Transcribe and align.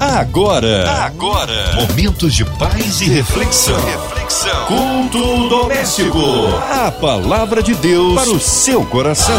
Agora, 0.00 0.88
agora, 1.06 1.74
momentos 1.74 2.32
de 2.32 2.44
paz 2.44 3.00
e 3.00 3.06
reflexão. 3.06 3.74
reflexão. 3.84 4.66
Culto 4.66 5.48
doméstico. 5.48 6.20
A 6.70 6.92
palavra 6.92 7.60
de 7.60 7.74
Deus 7.74 8.14
para 8.14 8.30
o 8.30 8.38
seu 8.38 8.84
coração. 8.86 9.34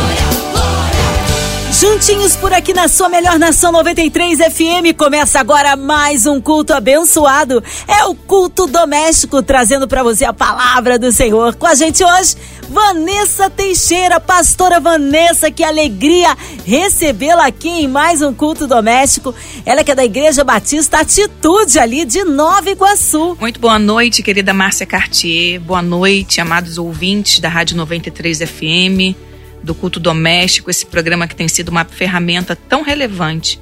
Juntinhos 1.72 2.36
por 2.36 2.52
aqui 2.52 2.74
na 2.74 2.90
sua 2.90 3.08
melhor 3.08 3.40
nação 3.40 3.72
93 3.72 4.40
FM. 4.40 4.98
Começa 4.98 5.40
agora 5.40 5.78
mais 5.78 6.26
um 6.26 6.42
culto 6.42 6.74
abençoado. 6.74 7.64
É 7.88 8.04
o 8.04 8.14
culto 8.14 8.68
doméstico 8.68 9.42
trazendo 9.42 9.88
para 9.88 10.04
você 10.04 10.26
a 10.26 10.34
palavra 10.34 11.00
do 11.00 11.10
Senhor. 11.10 11.56
Com 11.56 11.68
a 11.68 11.76
gente 11.76 12.04
hoje, 12.04 12.36
Vanessa 12.70 13.50
Teixeira, 13.50 14.20
pastora 14.20 14.80
Vanessa, 14.80 15.50
que 15.50 15.64
alegria 15.64 16.38
recebê-la 16.64 17.48
aqui 17.48 17.68
em 17.68 17.88
mais 17.88 18.22
um 18.22 18.32
culto 18.32 18.68
doméstico. 18.68 19.34
Ela 19.66 19.84
que 19.84 19.90
é 19.90 19.96
da 19.96 20.06
Igreja 20.06 20.44
Batista 20.44 21.00
Atitude 21.00 21.80
ali 21.80 22.06
de 22.06 22.24
Nova 22.24 22.70
Iguaçu. 22.70 23.36
Muito 23.40 23.60
boa 23.60 23.80
noite, 23.80 24.22
querida 24.22 24.54
Márcia 24.54 24.86
Cartier. 24.86 25.60
Boa 25.60 25.82
noite, 25.82 26.40
amados 26.40 26.78
ouvintes 26.78 27.40
da 27.40 27.50
Rádio 27.50 27.76
93 27.76 28.44
FM 28.44 29.18
do 29.64 29.74
culto 29.74 30.00
doméstico, 30.00 30.70
esse 30.70 30.86
programa 30.86 31.28
que 31.28 31.36
tem 31.36 31.48
sido 31.48 31.70
uma 31.70 31.84
ferramenta 31.84 32.56
tão 32.56 32.84
relevante 32.84 33.60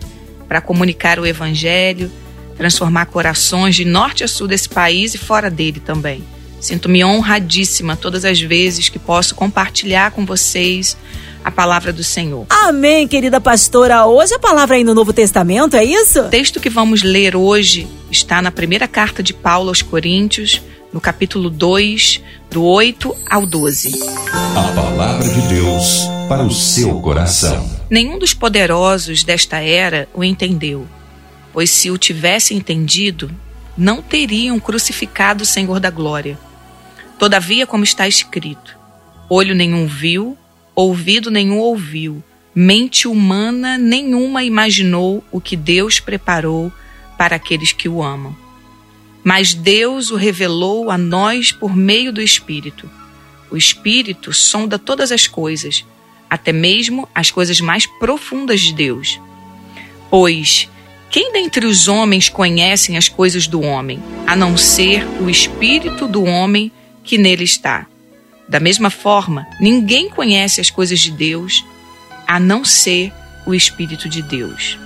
para 0.49 0.59
comunicar 0.61 1.17
o 1.17 1.25
evangelho, 1.25 2.11
transformar 2.57 3.05
corações 3.05 3.73
de 3.73 3.85
norte 3.85 4.25
a 4.25 4.27
sul 4.27 4.47
desse 4.47 4.67
país 4.67 5.15
e 5.15 5.17
fora 5.17 5.49
dele 5.49 5.79
também. 5.79 6.23
Sinto-me 6.59 7.03
honradíssima 7.03 7.95
todas 7.95 8.25
as 8.25 8.39
vezes 8.39 8.89
que 8.89 8.99
posso 8.99 9.35
compartilhar 9.35 10.11
com 10.11 10.25
vocês 10.25 10.97
a 11.43 11.51
palavra 11.51 11.93
do 11.93 12.03
Senhor. 12.03 12.45
Amém, 12.49 13.07
querida 13.07 13.39
pastora. 13.39 14.05
Hoje 14.05 14.33
a 14.33 14.39
palavra 14.39 14.75
aí 14.75 14.83
no 14.83 14.93
Novo 14.93 15.13
Testamento, 15.13 15.77
é 15.77 15.83
isso? 15.83 16.21
O 16.21 16.29
texto 16.29 16.59
que 16.59 16.69
vamos 16.69 17.03
ler 17.03 17.35
hoje 17.35 17.87
está 18.11 18.41
na 18.41 18.51
primeira 18.51 18.87
carta 18.87 19.23
de 19.23 19.33
Paulo 19.33 19.69
aos 19.69 19.81
Coríntios, 19.81 20.61
no 20.91 20.99
capítulo 20.99 21.49
2, 21.49 22.21
do 22.49 22.63
8 22.63 23.15
ao 23.29 23.45
12. 23.45 23.97
A 24.31 24.73
palavra 24.73 25.27
de 25.29 25.41
Deus 25.47 26.07
para 26.27 26.43
o 26.43 26.51
seu 26.51 26.99
coração. 26.99 27.69
Nenhum 27.89 28.19
dos 28.19 28.33
poderosos 28.33 29.23
desta 29.23 29.59
era 29.59 30.09
o 30.13 30.23
entendeu, 30.23 30.85
pois 31.53 31.69
se 31.69 31.89
o 31.89 31.97
tivesse 31.97 32.53
entendido, 32.53 33.31
não 33.77 34.01
teriam 34.01 34.59
crucificado 34.59 35.43
o 35.43 35.47
Senhor 35.47 35.79
da 35.79 35.89
glória. 35.89 36.37
Todavia, 37.19 37.65
como 37.65 37.83
está 37.83 38.07
escrito: 38.07 38.77
olho 39.29 39.55
nenhum 39.55 39.87
viu, 39.87 40.37
ouvido 40.75 41.31
nenhum 41.31 41.59
ouviu, 41.59 42.23
mente 42.53 43.07
humana 43.07 43.77
nenhuma 43.77 44.43
imaginou 44.43 45.23
o 45.31 45.41
que 45.41 45.55
Deus 45.55 45.99
preparou 45.99 46.71
para 47.17 47.35
aqueles 47.35 47.71
que 47.71 47.89
o 47.89 48.03
amam 48.03 48.47
mas 49.27 49.53
Deus 49.53 50.09
o 50.09 50.15
revelou 50.15 50.89
a 50.89 50.97
nós 50.97 51.51
por 51.51 51.75
meio 51.75 52.13
do 52.13 52.21
Espírito. 52.21 52.89
O 53.51 53.57
Espírito 53.57 54.31
sonda 54.31 54.79
todas 54.79 55.11
as 55.11 55.27
coisas, 55.27 55.83
até 56.29 56.53
mesmo 56.53 57.09
as 57.13 57.29
coisas 57.29 57.59
mais 57.59 57.85
profundas 57.85 58.61
de 58.61 58.73
Deus. 58.73 59.19
Pois 60.09 60.69
quem 61.09 61.33
dentre 61.33 61.65
os 61.65 61.89
homens 61.89 62.29
conhecem 62.29 62.95
as 62.95 63.09
coisas 63.09 63.47
do 63.47 63.61
homem, 63.61 64.01
a 64.25 64.33
não 64.33 64.55
ser 64.55 65.05
o 65.19 65.29
espírito 65.29 66.07
do 66.07 66.23
homem 66.23 66.71
que 67.07 67.17
nele 67.17 67.43
está? 67.43 67.87
Da 68.47 68.59
mesma 68.59 68.89
forma, 68.89 69.47
ninguém 69.59 70.09
conhece 70.09 70.61
as 70.61 70.69
coisas 70.69 70.99
de 70.99 71.11
Deus, 71.11 71.65
a 72.27 72.39
não 72.39 72.63
ser 72.63 73.11
o 73.45 73.53
espírito 73.53 74.07
de 74.07 74.21
Deus. 74.21 74.77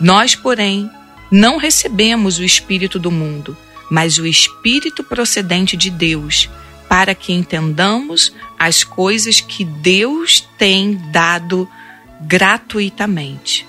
Nós, 0.00 0.34
porém, 0.34 0.90
não 1.30 1.56
recebemos 1.56 2.38
o 2.38 2.44
espírito 2.44 2.98
do 2.98 3.10
mundo, 3.10 3.56
mas 3.90 4.18
o 4.18 4.26
Espírito 4.26 5.04
procedente 5.04 5.76
de 5.76 5.90
Deus, 5.90 6.48
para 6.88 7.14
que 7.14 7.32
entendamos 7.32 8.32
as 8.58 8.84
coisas 8.84 9.40
que 9.40 9.64
Deus 9.64 10.46
tem 10.58 10.96
dado 11.10 11.68
gratuitamente. 12.22 13.66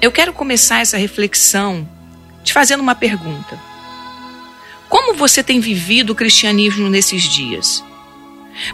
Eu 0.00 0.12
quero 0.12 0.32
começar 0.32 0.80
essa 0.80 0.96
reflexão 0.96 1.88
te 2.42 2.52
fazendo 2.52 2.80
uma 2.80 2.94
pergunta. 2.94 3.69
Como 4.90 5.14
você 5.14 5.40
tem 5.40 5.60
vivido 5.60 6.10
o 6.10 6.14
cristianismo 6.16 6.90
nesses 6.90 7.22
dias? 7.22 7.82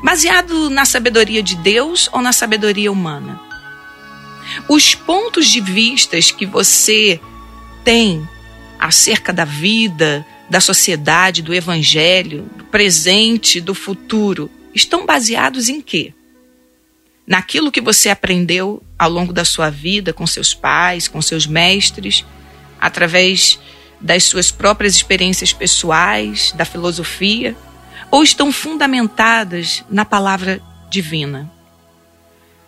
Baseado 0.02 0.70
na 0.70 0.86
sabedoria 0.86 1.42
de 1.42 1.54
Deus 1.56 2.08
ou 2.10 2.22
na 2.22 2.32
sabedoria 2.32 2.90
humana? 2.90 3.38
Os 4.66 4.94
pontos 4.94 5.46
de 5.46 5.60
vistas 5.60 6.30
que 6.30 6.46
você 6.46 7.20
tem 7.84 8.26
acerca 8.78 9.30
da 9.30 9.44
vida, 9.44 10.26
da 10.48 10.58
sociedade, 10.58 11.42
do 11.42 11.52
evangelho, 11.52 12.48
do 12.56 12.64
presente, 12.64 13.60
do 13.60 13.74
futuro, 13.74 14.50
estão 14.74 15.04
baseados 15.04 15.68
em 15.68 15.82
quê? 15.82 16.14
Naquilo 17.26 17.70
que 17.70 17.80
você 17.80 18.08
aprendeu 18.08 18.82
ao 18.98 19.10
longo 19.10 19.34
da 19.34 19.44
sua 19.44 19.68
vida 19.68 20.14
com 20.14 20.26
seus 20.26 20.54
pais, 20.54 21.08
com 21.08 21.20
seus 21.20 21.46
mestres, 21.46 22.24
através 22.80 23.58
das 24.00 24.24
suas 24.24 24.50
próprias 24.50 24.94
experiências 24.94 25.52
pessoais, 25.52 26.52
da 26.52 26.64
filosofia, 26.64 27.56
ou 28.10 28.22
estão 28.22 28.52
fundamentadas 28.52 29.84
na 29.90 30.04
palavra 30.04 30.60
divina? 30.90 31.50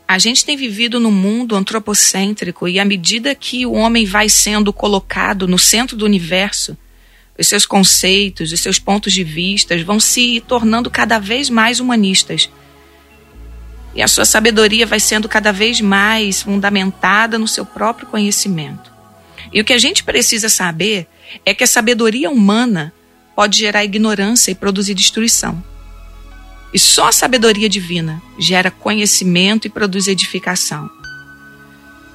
A 0.06 0.18
gente 0.18 0.44
tem 0.44 0.56
vivido 0.56 0.98
num 0.98 1.10
mundo 1.10 1.54
antropocêntrico 1.54 2.66
e 2.66 2.80
à 2.80 2.84
medida 2.84 3.34
que 3.34 3.66
o 3.66 3.72
homem 3.72 4.06
vai 4.06 4.28
sendo 4.28 4.72
colocado 4.72 5.46
no 5.46 5.58
centro 5.58 5.96
do 5.96 6.06
universo, 6.06 6.76
os 7.38 7.46
seus 7.46 7.66
conceitos, 7.66 8.50
os 8.50 8.60
seus 8.60 8.78
pontos 8.78 9.12
de 9.12 9.22
vista 9.22 9.76
vão 9.84 10.00
se 10.00 10.42
tornando 10.48 10.90
cada 10.90 11.18
vez 11.18 11.50
mais 11.50 11.78
humanistas. 11.78 12.50
E 13.94 14.02
a 14.02 14.08
sua 14.08 14.24
sabedoria 14.24 14.86
vai 14.86 14.98
sendo 14.98 15.28
cada 15.28 15.52
vez 15.52 15.80
mais 15.80 16.42
fundamentada 16.42 17.38
no 17.38 17.46
seu 17.46 17.66
próprio 17.66 18.08
conhecimento. 18.08 18.90
E 19.52 19.60
o 19.60 19.64
que 19.64 19.72
a 19.72 19.78
gente 19.78 20.02
precisa 20.04 20.48
saber 20.48 21.06
é 21.44 21.54
que 21.54 21.64
a 21.64 21.66
sabedoria 21.66 22.30
humana 22.30 22.92
pode 23.34 23.58
gerar 23.58 23.84
ignorância 23.84 24.50
e 24.50 24.54
produzir 24.54 24.94
destruição. 24.94 25.62
E 26.72 26.78
só 26.78 27.08
a 27.08 27.12
sabedoria 27.12 27.68
divina 27.68 28.20
gera 28.38 28.70
conhecimento 28.70 29.66
e 29.66 29.70
produz 29.70 30.06
edificação. 30.06 30.90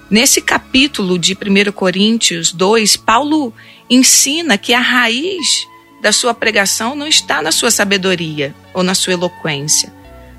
Nesse 0.09 0.41
capítulo 0.41 1.18
de 1.18 1.34
1 1.34 1.72
Coríntios 1.72 2.51
2, 2.51 2.97
Paulo 2.97 3.53
ensina 3.90 4.57
que 4.57 4.74
a 4.74 4.79
raiz 4.79 5.66
da 6.01 6.12
sua 6.12 6.34
pregação 6.34 6.95
não 6.95 7.07
está 7.07 7.41
na 7.41 7.51
sua 7.51 7.72
sabedoria 7.72 8.53
ou 8.74 8.84
na 8.84 8.94
sua 8.94 9.13
eloquência, 9.13 9.91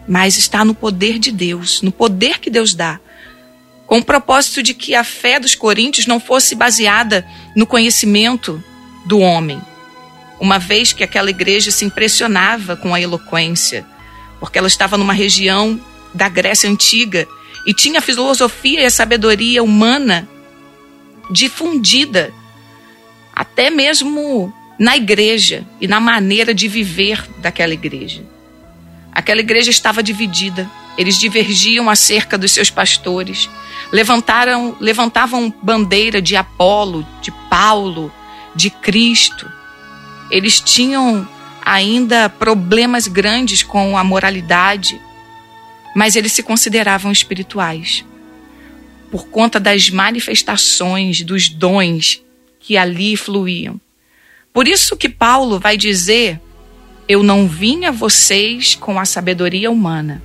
mas 0.06 0.36
está 0.36 0.64
no 0.64 0.74
poder 0.74 1.18
de 1.18 1.32
Deus, 1.32 1.80
no 1.80 1.90
poder 1.90 2.38
que 2.38 2.50
Deus 2.50 2.74
dá. 2.74 3.00
Com 3.86 3.98
o 3.98 4.04
propósito 4.04 4.62
de 4.62 4.74
que 4.74 4.94
a 4.94 5.04
fé 5.04 5.38
dos 5.38 5.54
coríntios 5.54 6.06
não 6.06 6.18
fosse 6.18 6.54
baseada 6.54 7.26
no 7.54 7.66
conhecimento 7.66 8.62
do 9.04 9.18
homem, 9.18 9.60
uma 10.40 10.58
vez 10.58 10.92
que 10.92 11.04
aquela 11.04 11.30
igreja 11.30 11.70
se 11.70 11.84
impressionava 11.84 12.76
com 12.76 12.94
a 12.94 13.00
eloquência, 13.00 13.86
porque 14.40 14.58
ela 14.58 14.68
estava 14.68 14.96
numa 14.96 15.12
região 15.12 15.80
da 16.14 16.28
Grécia 16.28 16.68
antiga 16.68 17.26
e 17.66 17.74
tinha 17.74 17.98
a 17.98 18.02
filosofia 18.02 18.80
e 18.80 18.84
a 18.84 18.90
sabedoria 18.90 19.62
humana 19.62 20.28
difundida 21.30 22.32
até 23.34 23.70
mesmo 23.70 24.52
na 24.78 24.96
igreja 24.96 25.64
e 25.80 25.88
na 25.88 26.00
maneira 26.00 26.54
de 26.54 26.68
viver 26.68 27.24
daquela 27.38 27.72
igreja. 27.72 28.22
Aquela 29.12 29.40
igreja 29.40 29.70
estava 29.70 30.02
dividida, 30.02 30.68
eles 30.96 31.18
divergiam 31.18 31.90
acerca 31.90 32.38
dos 32.38 32.52
seus 32.52 32.70
pastores, 32.70 33.48
levantaram, 33.92 34.76
levantavam 34.80 35.52
bandeira 35.62 36.22
de 36.22 36.36
Apolo, 36.36 37.06
de 37.20 37.30
Paulo, 37.48 38.12
de 38.54 38.70
Cristo. 38.70 39.50
Eles 40.30 40.60
tinham 40.60 41.28
ainda 41.64 42.28
problemas 42.28 43.08
grandes 43.08 43.62
com 43.62 43.96
a 43.96 44.04
moralidade, 44.04 45.00
mas 45.94 46.16
eles 46.16 46.32
se 46.32 46.42
consideravam 46.42 47.10
espirituais. 47.10 48.04
Por 49.10 49.28
conta 49.28 49.60
das 49.60 49.90
manifestações, 49.90 51.22
dos 51.22 51.48
dons 51.48 52.22
que 52.58 52.76
ali 52.76 53.16
fluíam. 53.16 53.80
Por 54.52 54.68
isso 54.68 54.96
que 54.96 55.08
Paulo 55.08 55.58
vai 55.58 55.76
dizer: 55.76 56.40
Eu 57.08 57.22
não 57.22 57.46
vim 57.46 57.84
a 57.84 57.90
vocês 57.90 58.74
com 58.74 58.98
a 58.98 59.04
sabedoria 59.04 59.70
humana, 59.70 60.22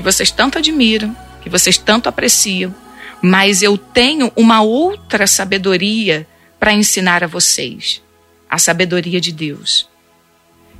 que 0.00 0.04
vocês 0.04 0.30
tanto 0.30 0.56
admiram, 0.56 1.14
que 1.42 1.50
vocês 1.50 1.76
tanto 1.76 2.08
apreciam, 2.08 2.74
mas 3.20 3.62
eu 3.62 3.76
tenho 3.76 4.32
uma 4.34 4.62
outra 4.62 5.26
sabedoria 5.26 6.26
para 6.58 6.72
ensinar 6.72 7.22
a 7.22 7.26
vocês: 7.26 8.02
a 8.48 8.58
sabedoria 8.58 9.20
de 9.20 9.30
Deus. 9.30 9.86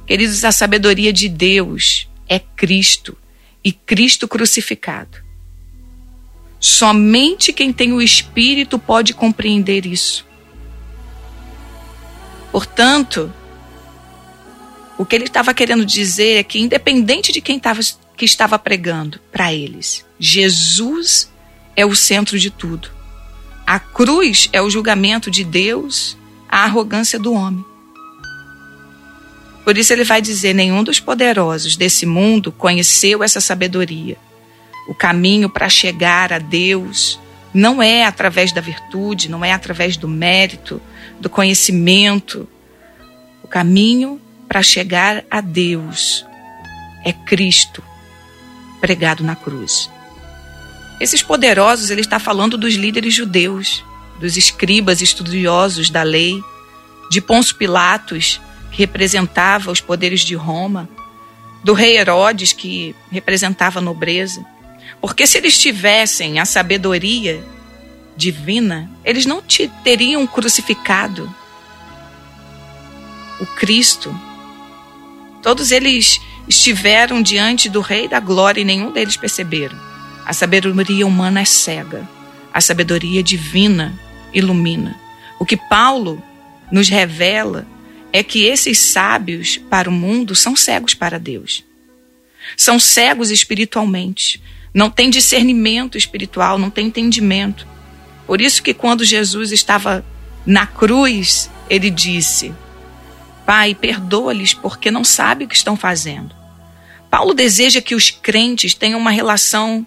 Queridos, 0.06 0.43
a 0.43 0.50
sabedoria 0.50 1.12
de 1.12 1.28
Deus 1.28 2.08
é 2.26 2.38
Cristo 2.38 3.14
e 3.62 3.72
Cristo 3.72 4.26
crucificado. 4.26 5.19
Somente 6.58 7.52
quem 7.52 7.75
tem 7.75 7.93
o 7.93 8.00
Espírito 8.00 8.78
pode 8.78 9.12
compreender 9.12 9.84
isso. 9.84 10.26
Portanto, 12.50 13.31
o 14.96 15.05
que 15.05 15.14
ele 15.14 15.25
estava 15.25 15.52
querendo 15.52 15.84
dizer 15.84 16.38
é 16.38 16.43
que, 16.43 16.58
independente 16.58 17.32
de 17.32 17.40
quem 17.43 17.58
estava, 17.58 17.81
que 18.20 18.26
estava 18.26 18.58
pregando 18.58 19.19
para 19.32 19.50
eles, 19.50 20.05
Jesus 20.19 21.32
é 21.75 21.87
o 21.87 21.96
centro 21.96 22.38
de 22.38 22.50
tudo. 22.50 22.90
A 23.67 23.81
cruz 23.81 24.50
é 24.52 24.61
o 24.61 24.69
julgamento 24.69 25.31
de 25.31 25.43
Deus, 25.43 26.19
a 26.46 26.64
arrogância 26.64 27.19
do 27.19 27.32
homem. 27.32 27.64
Por 29.64 29.78
isso 29.78 29.90
ele 29.90 30.05
vai 30.05 30.20
dizer: 30.20 30.52
nenhum 30.52 30.84
dos 30.84 31.00
poderosos 31.00 31.76
desse 31.76 32.05
mundo 32.05 32.52
conheceu 32.52 33.25
essa 33.25 33.40
sabedoria. 33.40 34.19
O 34.87 34.94
caminho 34.94 35.49
para 35.49 35.70
chegar 35.70 36.31
a 36.31 36.38
Deus 36.38 37.19
não 37.55 37.82
é 37.82 38.05
através 38.05 38.52
da 38.52 38.61
virtude, 38.61 39.31
não 39.31 39.43
é 39.43 39.55
através 39.55 39.96
do 39.96 40.06
mérito, 40.06 40.78
do 41.19 41.31
conhecimento. 41.31 42.46
O 43.43 43.49
caminho 43.49 44.20
para 44.46 44.62
chegar 44.62 45.25
a 45.31 45.40
Deus 45.40 46.26
é 47.02 47.14
Cristo 47.14 47.82
pregado 48.80 49.22
na 49.22 49.36
cruz. 49.36 49.90
Esses 51.00 51.22
poderosos, 51.22 51.90
ele 51.90 52.00
está 52.00 52.18
falando 52.18 52.58
dos 52.58 52.74
líderes 52.74 53.14
judeus, 53.14 53.84
dos 54.18 54.36
escribas 54.36 55.00
estudiosos 55.00 55.88
da 55.88 56.02
lei, 56.02 56.42
de 57.10 57.20
Pôncio 57.20 57.56
Pilatos, 57.56 58.40
que 58.70 58.78
representava 58.78 59.70
os 59.70 59.80
poderes 59.80 60.20
de 60.20 60.34
Roma, 60.34 60.88
do 61.64 61.72
rei 61.72 61.98
Herodes, 61.98 62.52
que 62.52 62.94
representava 63.10 63.78
a 63.78 63.82
nobreza. 63.82 64.44
Porque 65.00 65.26
se 65.26 65.38
eles 65.38 65.58
tivessem 65.58 66.38
a 66.38 66.44
sabedoria 66.44 67.42
divina, 68.16 68.90
eles 69.04 69.24
não 69.24 69.40
te 69.40 69.70
teriam 69.82 70.26
crucificado 70.26 71.34
o 73.40 73.46
Cristo. 73.46 74.14
Todos 75.42 75.72
eles 75.72 76.20
estiveram 76.50 77.23
diante 77.23 77.69
do 77.69 77.81
Rei 77.81 78.08
da 78.08 78.19
Glória 78.19 78.61
e 78.61 78.64
nenhum 78.64 78.91
deles 78.91 79.17
perceberam. 79.17 79.79
A 80.26 80.32
sabedoria 80.32 81.06
humana 81.06 81.41
é 81.41 81.44
cega, 81.44 82.08
a 82.52 82.61
sabedoria 82.61 83.23
divina 83.23 83.97
ilumina. 84.35 84.99
O 85.38 85.47
que 85.47 85.56
Paulo 85.56 86.20
nos 86.70 86.88
revela 86.88 87.64
é 88.12 88.25
que 88.25 88.47
esses 88.47 88.79
sábios 88.79 89.58
para 89.70 89.88
o 89.88 89.93
mundo 89.93 90.35
são 90.35 90.56
cegos 90.56 90.93
para 90.93 91.20
Deus. 91.20 91.64
São 92.56 92.81
cegos 92.81 93.31
espiritualmente, 93.31 94.43
não 94.75 94.91
têm 94.91 95.08
discernimento 95.08 95.97
espiritual, 95.97 96.58
não 96.58 96.69
têm 96.69 96.88
entendimento. 96.88 97.64
Por 98.26 98.41
isso 98.41 98.61
que 98.61 98.75
quando 98.75 99.05
Jesus 99.05 99.52
estava 99.52 100.05
na 100.44 100.67
cruz, 100.67 101.49
ele 101.69 101.91
disse: 101.91 102.52
Pai, 103.47 103.73
perdoa-lhes 103.73 104.52
porque 104.52 104.91
não 104.91 105.05
sabem 105.05 105.47
o 105.47 105.49
que 105.49 105.55
estão 105.55 105.76
fazendo. 105.76 106.39
Paulo 107.10 107.34
deseja 107.34 107.82
que 107.82 107.94
os 107.94 108.10
crentes 108.10 108.72
tenham 108.72 108.98
uma 108.98 109.10
relação 109.10 109.86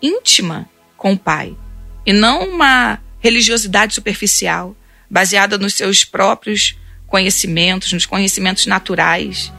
íntima 0.00 0.68
com 0.96 1.12
o 1.12 1.18
Pai 1.18 1.54
e 2.06 2.12
não 2.12 2.48
uma 2.48 2.98
religiosidade 3.20 3.94
superficial, 3.94 4.74
baseada 5.08 5.58
nos 5.58 5.74
seus 5.74 6.04
próprios 6.04 6.76
conhecimentos, 7.06 7.92
nos 7.92 8.06
conhecimentos 8.06 8.66
naturais, 8.66 9.52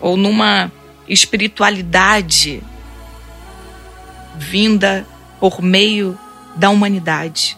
ou 0.00 0.16
numa 0.16 0.72
espiritualidade 1.06 2.62
vinda 4.36 5.06
por 5.38 5.62
meio 5.62 6.18
da 6.56 6.70
humanidade. 6.70 7.56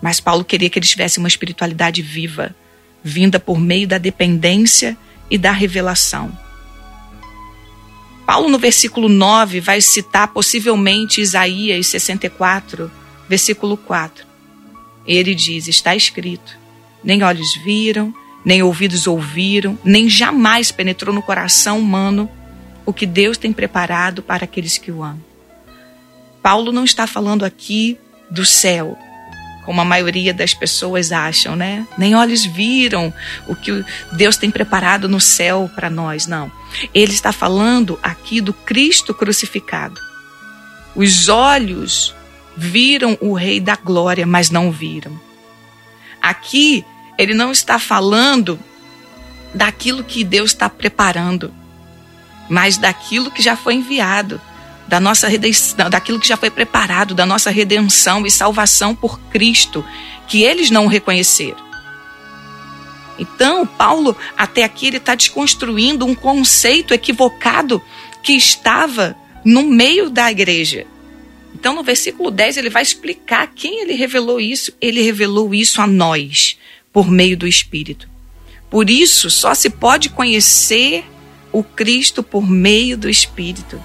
Mas 0.00 0.20
Paulo 0.20 0.44
queria 0.44 0.70
que 0.70 0.78
eles 0.78 0.88
tivessem 0.88 1.20
uma 1.22 1.28
espiritualidade 1.28 2.00
viva, 2.00 2.54
vinda 3.02 3.38
por 3.38 3.58
meio 3.58 3.86
da 3.86 3.98
dependência 3.98 4.96
e 5.30 5.36
da 5.36 5.52
revelação. 5.52 6.49
Paulo, 8.30 8.48
no 8.48 8.60
versículo 8.60 9.08
9, 9.08 9.58
vai 9.58 9.80
citar 9.80 10.28
possivelmente 10.28 11.20
Isaías 11.20 11.88
64, 11.88 12.88
versículo 13.28 13.76
4. 13.76 14.24
Ele 15.04 15.34
diz: 15.34 15.66
Está 15.66 15.96
escrito: 15.96 16.56
Nem 17.02 17.24
olhos 17.24 17.56
viram, 17.64 18.14
nem 18.44 18.62
ouvidos 18.62 19.08
ouviram, 19.08 19.76
nem 19.82 20.08
jamais 20.08 20.70
penetrou 20.70 21.12
no 21.12 21.24
coração 21.24 21.80
humano 21.80 22.30
o 22.86 22.92
que 22.92 23.04
Deus 23.04 23.36
tem 23.36 23.52
preparado 23.52 24.22
para 24.22 24.44
aqueles 24.44 24.78
que 24.78 24.92
o 24.92 25.02
amam. 25.02 25.24
Paulo 26.40 26.70
não 26.70 26.84
está 26.84 27.08
falando 27.08 27.44
aqui 27.44 27.98
do 28.30 28.44
céu, 28.44 28.96
como 29.64 29.80
a 29.80 29.84
maioria 29.84 30.32
das 30.32 30.54
pessoas 30.54 31.12
acham, 31.12 31.54
né? 31.54 31.86
Nem 31.98 32.14
olhos 32.14 32.44
viram 32.44 33.12
o 33.46 33.54
que 33.54 33.84
Deus 34.12 34.36
tem 34.36 34.50
preparado 34.50 35.08
no 35.08 35.20
céu 35.20 35.70
para 35.74 35.90
nós, 35.90 36.26
não. 36.26 36.50
Ele 36.94 37.12
está 37.12 37.32
falando 37.32 37.98
aqui 38.02 38.40
do 38.40 38.52
Cristo 38.52 39.12
crucificado. 39.12 40.00
Os 40.94 41.28
olhos 41.28 42.14
viram 42.56 43.16
o 43.20 43.32
Rei 43.34 43.60
da 43.60 43.76
Glória, 43.76 44.26
mas 44.26 44.50
não 44.50 44.70
viram. 44.70 45.18
Aqui 46.20 46.84
ele 47.16 47.34
não 47.34 47.52
está 47.52 47.78
falando 47.78 48.58
daquilo 49.54 50.04
que 50.04 50.24
Deus 50.24 50.52
está 50.52 50.68
preparando, 50.68 51.52
mas 52.48 52.76
daquilo 52.76 53.30
que 53.30 53.42
já 53.42 53.56
foi 53.56 53.74
enviado, 53.74 54.40
da 54.90 54.98
nossa 54.98 55.28
redenção, 55.28 55.88
daquilo 55.88 56.18
que 56.18 56.26
já 56.26 56.36
foi 56.36 56.50
preparado, 56.50 57.14
da 57.14 57.24
nossa 57.24 57.48
redenção 57.48 58.26
e 58.26 58.30
salvação 58.30 58.92
por 58.92 59.20
Cristo, 59.30 59.84
que 60.26 60.42
eles 60.42 60.68
não 60.68 60.88
reconheceram. 60.88 61.70
Então, 63.16 63.64
Paulo, 63.64 64.16
até 64.36 64.64
aqui, 64.64 64.88
ele 64.88 64.96
está 64.96 65.14
desconstruindo 65.14 66.04
um 66.04 66.12
conceito 66.12 66.92
equivocado 66.92 67.80
que 68.20 68.32
estava 68.32 69.14
no 69.44 69.62
meio 69.62 70.10
da 70.10 70.28
igreja. 70.28 70.84
Então, 71.54 71.72
no 71.72 71.84
versículo 71.84 72.28
10, 72.28 72.56
ele 72.56 72.68
vai 72.68 72.82
explicar 72.82 73.46
quem 73.54 73.82
ele 73.82 73.92
revelou 73.92 74.40
isso. 74.40 74.72
Ele 74.80 75.02
revelou 75.02 75.54
isso 75.54 75.80
a 75.80 75.86
nós, 75.86 76.58
por 76.92 77.08
meio 77.08 77.36
do 77.36 77.46
Espírito. 77.46 78.08
Por 78.68 78.90
isso, 78.90 79.30
só 79.30 79.54
se 79.54 79.70
pode 79.70 80.08
conhecer 80.08 81.04
o 81.52 81.62
Cristo 81.62 82.24
por 82.24 82.50
meio 82.50 82.98
do 82.98 83.08
Espírito. 83.08 83.80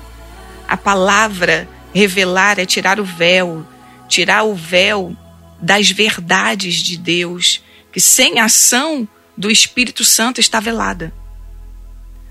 A 0.67 0.75
palavra 0.75 1.67
revelar 1.93 2.59
é 2.59 2.65
tirar 2.65 2.99
o 2.99 3.05
véu, 3.05 3.65
tirar 4.07 4.43
o 4.43 4.53
véu 4.53 5.15
das 5.61 5.89
verdades 5.89 6.75
de 6.75 6.97
Deus, 6.97 7.61
que 7.91 7.99
sem 7.99 8.39
ação 8.39 9.07
do 9.37 9.49
Espírito 9.49 10.03
Santo 10.03 10.39
está 10.39 10.59
velada. 10.59 11.13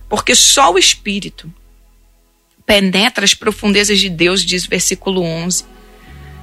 Porque 0.08 0.34
só 0.34 0.72
o 0.72 0.78
Espírito 0.78 1.52
penetra 2.66 3.24
as 3.24 3.34
profundezas 3.34 3.98
de 3.98 4.08
Deus, 4.08 4.44
diz 4.44 4.64
o 4.64 4.70
versículo 4.70 5.22
11. 5.22 5.64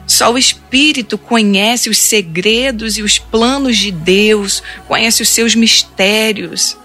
Só 0.08 0.34
o 0.34 0.38
Espírito 0.38 1.18
conhece 1.18 1.90
os 1.90 1.98
segredos 1.98 2.98
e 2.98 3.04
os 3.04 3.20
planos 3.20 3.78
de 3.78 3.92
Deus, 3.92 4.62
conhece 4.88 5.22
os 5.22 5.30
seus 5.30 5.56
mistérios. 5.56 6.78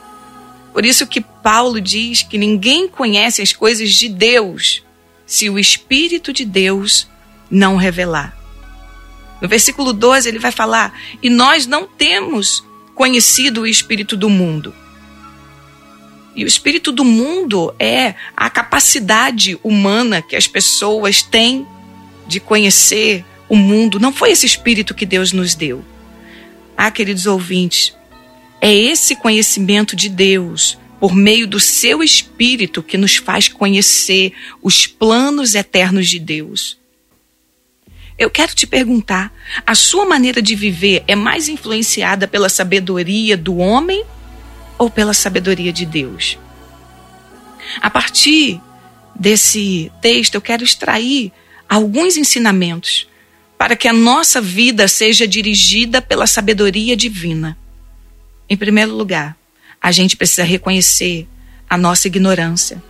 Por 0.73 0.85
isso 0.85 1.07
que 1.07 1.21
Paulo 1.21 1.81
diz 1.81 2.23
que 2.23 2.37
ninguém 2.37 2.87
conhece 2.87 3.41
as 3.41 3.53
coisas 3.53 3.95
de 3.95 4.09
Deus 4.09 4.86
se 5.27 5.51
o 5.51 5.59
Espírito 5.59 6.33
de 6.33 6.45
Deus 6.45 7.09
não 7.51 7.77
revelar. 7.77 8.37
No 9.43 9.49
versículo 9.49 9.93
12 9.93 10.29
ele 10.29 10.39
vai 10.39 10.53
falar: 10.53 10.99
"E 11.23 11.29
nós 11.29 11.67
não 11.67 11.87
temos 11.87 12.65
conhecido 12.95 13.63
o 13.63 13.67
espírito 13.67 14.17
do 14.17 14.31
mundo". 14.31 14.75
E 16.35 16.45
o 16.45 16.47
espírito 16.47 16.93
do 16.93 17.05
mundo 17.05 17.75
é 17.79 18.15
a 18.37 18.51
capacidade 18.51 19.59
humana 19.65 20.21
que 20.21 20.37
as 20.37 20.47
pessoas 20.47 21.23
têm 21.23 21.67
de 22.27 22.39
conhecer 22.39 23.25
o 23.49 23.57
mundo. 23.57 23.99
Não 23.99 24.13
foi 24.13 24.33
esse 24.33 24.45
espírito 24.45 24.95
que 24.95 25.07
Deus 25.07 25.33
nos 25.33 25.55
deu. 25.55 25.83
Ah, 26.77 26.91
queridos 26.91 27.27
ouvintes, 27.27 27.95
é 28.61 28.75
esse 28.75 29.17
conhecimento 29.17 29.97
de 29.97 30.11
Deus, 30.11 30.79
por 31.01 31.15
meio 31.15 31.47
do 31.47 31.61
seu 31.61 32.03
espírito, 32.03 32.83
que 32.83 32.97
nos 32.97 33.17
faz 33.17 33.49
conhecer 33.49 34.33
os 34.63 34.87
planos 34.87 35.55
eternos 35.55 36.09
de 36.09 36.19
Deus. 36.19 36.79
Eu 38.19 38.31
quero 38.31 38.55
te 38.55 38.67
perguntar: 38.67 39.33
a 39.67 39.75
sua 39.75 40.07
maneira 40.07 40.41
de 40.41 40.55
viver 40.55 41.05
é 41.07 41.15
mais 41.15 41.49
influenciada 41.49 42.27
pela 42.27 42.49
sabedoria 42.49 43.37
do 43.37 43.59
homem 43.59 44.05
ou 44.79 44.91
pela 44.91 45.13
sabedoria 45.13 45.73
de 45.73 45.85
Deus? 45.85 46.39
A 47.81 47.91
partir 47.91 48.61
desse 49.15 49.91
texto, 50.01 50.35
eu 50.35 50.41
quero 50.41 50.65
extrair 50.65 51.33
alguns 51.69 52.17
ensinamentos 52.17 53.09
para 53.59 53.75
que 53.75 53.89
a 53.89 53.93
nossa 53.93 54.41
vida 54.41 54.87
seja 54.87 55.27
dirigida 55.27 56.01
pela 56.01 56.27
sabedoria 56.27 56.97
divina. 56.97 57.57
Em 58.49 58.57
primeiro 58.57 58.95
lugar, 58.95 59.37
a 59.87 59.93
gente 59.93 60.17
precisa 60.17 60.43
reconhecer 60.43 61.29
a 61.71 61.79
nossa 61.79 62.09
ignorância. 62.09 62.83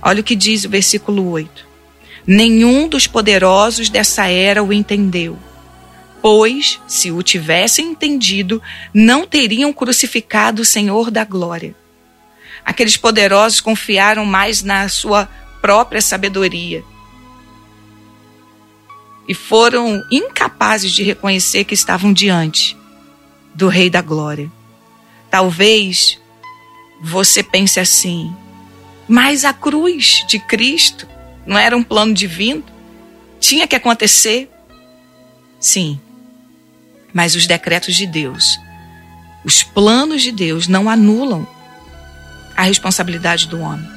Olha 0.00 0.22
o 0.22 0.24
que 0.24 0.34
diz 0.34 0.64
o 0.64 0.68
versículo 0.70 1.28
8. 1.28 1.66
Nenhum 2.26 2.88
dos 2.88 3.06
poderosos 3.06 3.90
dessa 3.90 4.26
era 4.26 4.64
o 4.64 4.72
entendeu, 4.72 5.38
Pois, 6.22 6.80
se 6.88 7.12
o 7.12 7.22
tivessem 7.22 7.88
entendido, 7.88 8.62
não 8.94 9.26
teriam 9.26 9.70
crucificado 9.74 10.62
o 10.62 10.64
Senhor 10.64 11.10
da 11.10 11.22
glória. 11.22 11.76
Aqueles 12.64 12.96
poderosos 12.96 13.60
confiaram 13.60 14.24
mais 14.24 14.62
na 14.62 14.88
sua 14.88 15.28
própria 15.60 16.00
sabedoria 16.00 16.82
e 19.28 19.34
foram 19.34 20.02
incapazes 20.10 20.92
de 20.92 21.02
reconhecer 21.02 21.64
que 21.64 21.74
estavam 21.74 22.10
diante 22.10 22.74
do 23.54 23.68
Rei 23.68 23.90
da 23.90 24.00
Glória. 24.00 24.50
Talvez 25.30 26.18
você 27.00 27.42
pense 27.42 27.78
assim, 27.78 28.34
mas 29.08 29.44
a 29.44 29.52
cruz 29.52 30.24
de 30.26 30.38
Cristo 30.38 31.06
não 31.46 31.58
era 31.58 31.76
um 31.76 31.82
plano 31.82 32.14
divino? 32.14 32.64
Tinha 33.38 33.66
que 33.66 33.76
acontecer? 33.76 34.50
Sim, 35.60 36.00
mas 37.12 37.34
os 37.34 37.46
decretos 37.46 37.94
de 37.94 38.06
Deus, 38.06 38.58
os 39.44 39.62
planos 39.62 40.22
de 40.22 40.32
Deus 40.32 40.66
não 40.68 40.88
anulam 40.88 41.46
a 42.56 42.62
responsabilidade 42.62 43.46
do 43.46 43.60
homem. 43.60 43.88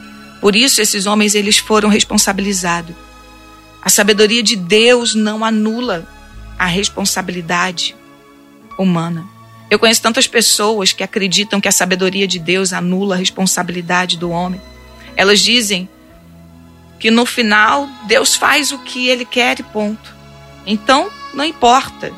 Por 0.41 0.55
isso 0.55 0.81
esses 0.81 1.05
homens 1.05 1.35
eles 1.35 1.57
foram 1.57 1.89
responsabilizados. 1.89 2.95
A 3.81 3.89
sabedoria 3.89 4.43
de 4.43 4.55
Deus 4.55 5.15
não 5.15 5.43
anula 5.43 6.07
a 6.57 6.65
responsabilidade 6.65 7.95
humana. 8.77 9.25
Eu 9.69 9.77
conheço 9.77 10.01
tantas 10.01 10.27
pessoas 10.27 10.91
que 10.91 11.03
acreditam 11.03 11.61
que 11.61 11.67
a 11.67 11.71
sabedoria 11.71 12.27
de 12.27 12.39
Deus 12.39 12.73
anula 12.73 13.15
a 13.15 13.17
responsabilidade 13.17 14.17
do 14.17 14.31
homem. 14.31 14.59
Elas 15.15 15.39
dizem 15.39 15.87
que 16.99 17.11
no 17.11 17.25
final 17.25 17.87
Deus 18.07 18.35
faz 18.35 18.71
o 18.71 18.79
que 18.79 19.07
ele 19.07 19.25
quer 19.25 19.59
e 19.59 19.63
ponto. 19.63 20.15
Então, 20.65 21.09
não 21.33 21.45
importa 21.45 22.11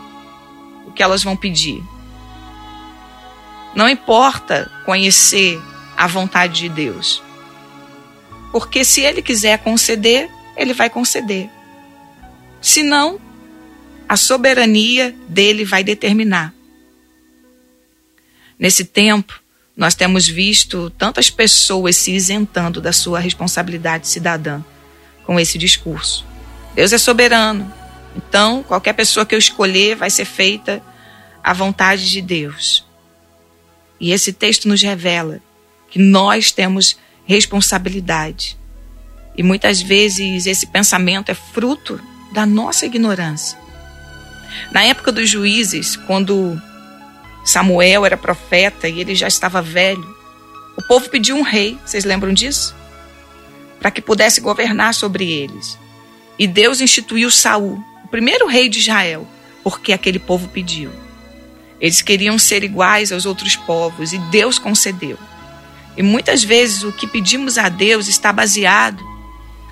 o 0.87 0.91
que 0.91 1.03
elas 1.03 1.23
vão 1.23 1.35
pedir. 1.35 1.83
Não 3.75 3.87
importa 3.87 4.71
conhecer 4.85 5.61
a 5.97 6.07
vontade 6.07 6.61
de 6.61 6.69
Deus. 6.69 7.21
Porque 8.51 8.83
se 8.83 9.01
ele 9.01 9.21
quiser 9.21 9.59
conceder, 9.59 10.29
ele 10.57 10.73
vai 10.73 10.89
conceder. 10.89 11.49
Se 12.61 12.83
não, 12.83 13.19
a 14.07 14.17
soberania 14.17 15.15
dele 15.27 15.63
vai 15.63 15.83
determinar. 15.83 16.53
Nesse 18.61 18.85
tempo, 18.85 19.41
nós 19.75 19.95
temos 19.95 20.27
visto 20.27 20.91
tantas 20.91 21.31
pessoas 21.31 21.97
se 21.97 22.11
isentando 22.11 22.79
da 22.79 22.93
sua 22.93 23.19
responsabilidade 23.19 24.07
cidadã 24.07 24.61
com 25.25 25.39
esse 25.39 25.57
discurso. 25.57 26.23
Deus 26.75 26.93
é 26.93 26.99
soberano. 26.99 27.73
Então, 28.15 28.61
qualquer 28.61 28.93
pessoa 28.93 29.25
que 29.25 29.33
eu 29.33 29.39
escolher 29.39 29.95
vai 29.95 30.11
ser 30.11 30.25
feita 30.25 30.79
à 31.43 31.53
vontade 31.53 32.07
de 32.07 32.21
Deus. 32.21 32.85
E 33.99 34.11
esse 34.11 34.31
texto 34.31 34.67
nos 34.67 34.83
revela 34.83 35.41
que 35.89 35.97
nós 35.97 36.51
temos 36.51 36.99
responsabilidade. 37.25 38.55
E 39.35 39.41
muitas 39.41 39.81
vezes 39.81 40.45
esse 40.45 40.67
pensamento 40.67 41.31
é 41.31 41.33
fruto 41.33 41.99
da 42.31 42.45
nossa 42.45 42.85
ignorância. 42.85 43.57
Na 44.71 44.83
época 44.83 45.11
dos 45.11 45.27
juízes, 45.27 45.95
quando 45.95 46.61
Samuel 47.43 48.05
era 48.05 48.17
profeta 48.17 48.87
e 48.87 48.99
ele 48.99 49.15
já 49.15 49.27
estava 49.27 49.61
velho. 49.61 50.15
O 50.77 50.87
povo 50.87 51.09
pediu 51.09 51.35
um 51.35 51.41
rei, 51.41 51.77
vocês 51.85 52.05
lembram 52.05 52.33
disso? 52.33 52.75
Para 53.79 53.91
que 53.91 54.01
pudesse 54.01 54.41
governar 54.41 54.93
sobre 54.93 55.31
eles. 55.31 55.77
E 56.37 56.47
Deus 56.47 56.81
instituiu 56.81 57.29
Saul, 57.29 57.83
o 58.03 58.07
primeiro 58.07 58.47
rei 58.47 58.69
de 58.69 58.79
Israel, 58.79 59.27
porque 59.63 59.93
aquele 59.93 60.19
povo 60.19 60.47
pediu. 60.47 60.91
Eles 61.79 62.01
queriam 62.01 62.37
ser 62.37 62.63
iguais 62.63 63.11
aos 63.11 63.25
outros 63.25 63.55
povos 63.55 64.13
e 64.13 64.17
Deus 64.29 64.59
concedeu. 64.59 65.17
E 65.97 66.03
muitas 66.03 66.43
vezes 66.43 66.83
o 66.83 66.91
que 66.91 67.07
pedimos 67.07 67.57
a 67.57 67.69
Deus 67.69 68.07
está 68.07 68.31
baseado 68.31 69.03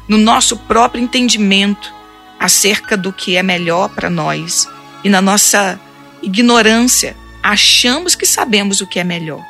no 0.08 0.18
nosso 0.18 0.58
próprio 0.58 1.02
entendimento 1.02 1.94
acerca 2.40 2.98
do 2.98 3.14
que 3.14 3.38
é 3.38 3.44
melhor 3.44 3.90
para 3.90 4.10
nós 4.10 4.68
e 5.04 5.10
na 5.10 5.22
nossa 5.22 5.80
ignorância 6.22 7.16
achamos 7.42 8.16
que 8.16 8.26
sabemos 8.26 8.82
o 8.82 8.88
que 8.88 9.00
é 9.00 9.04
melhor. 9.04 9.46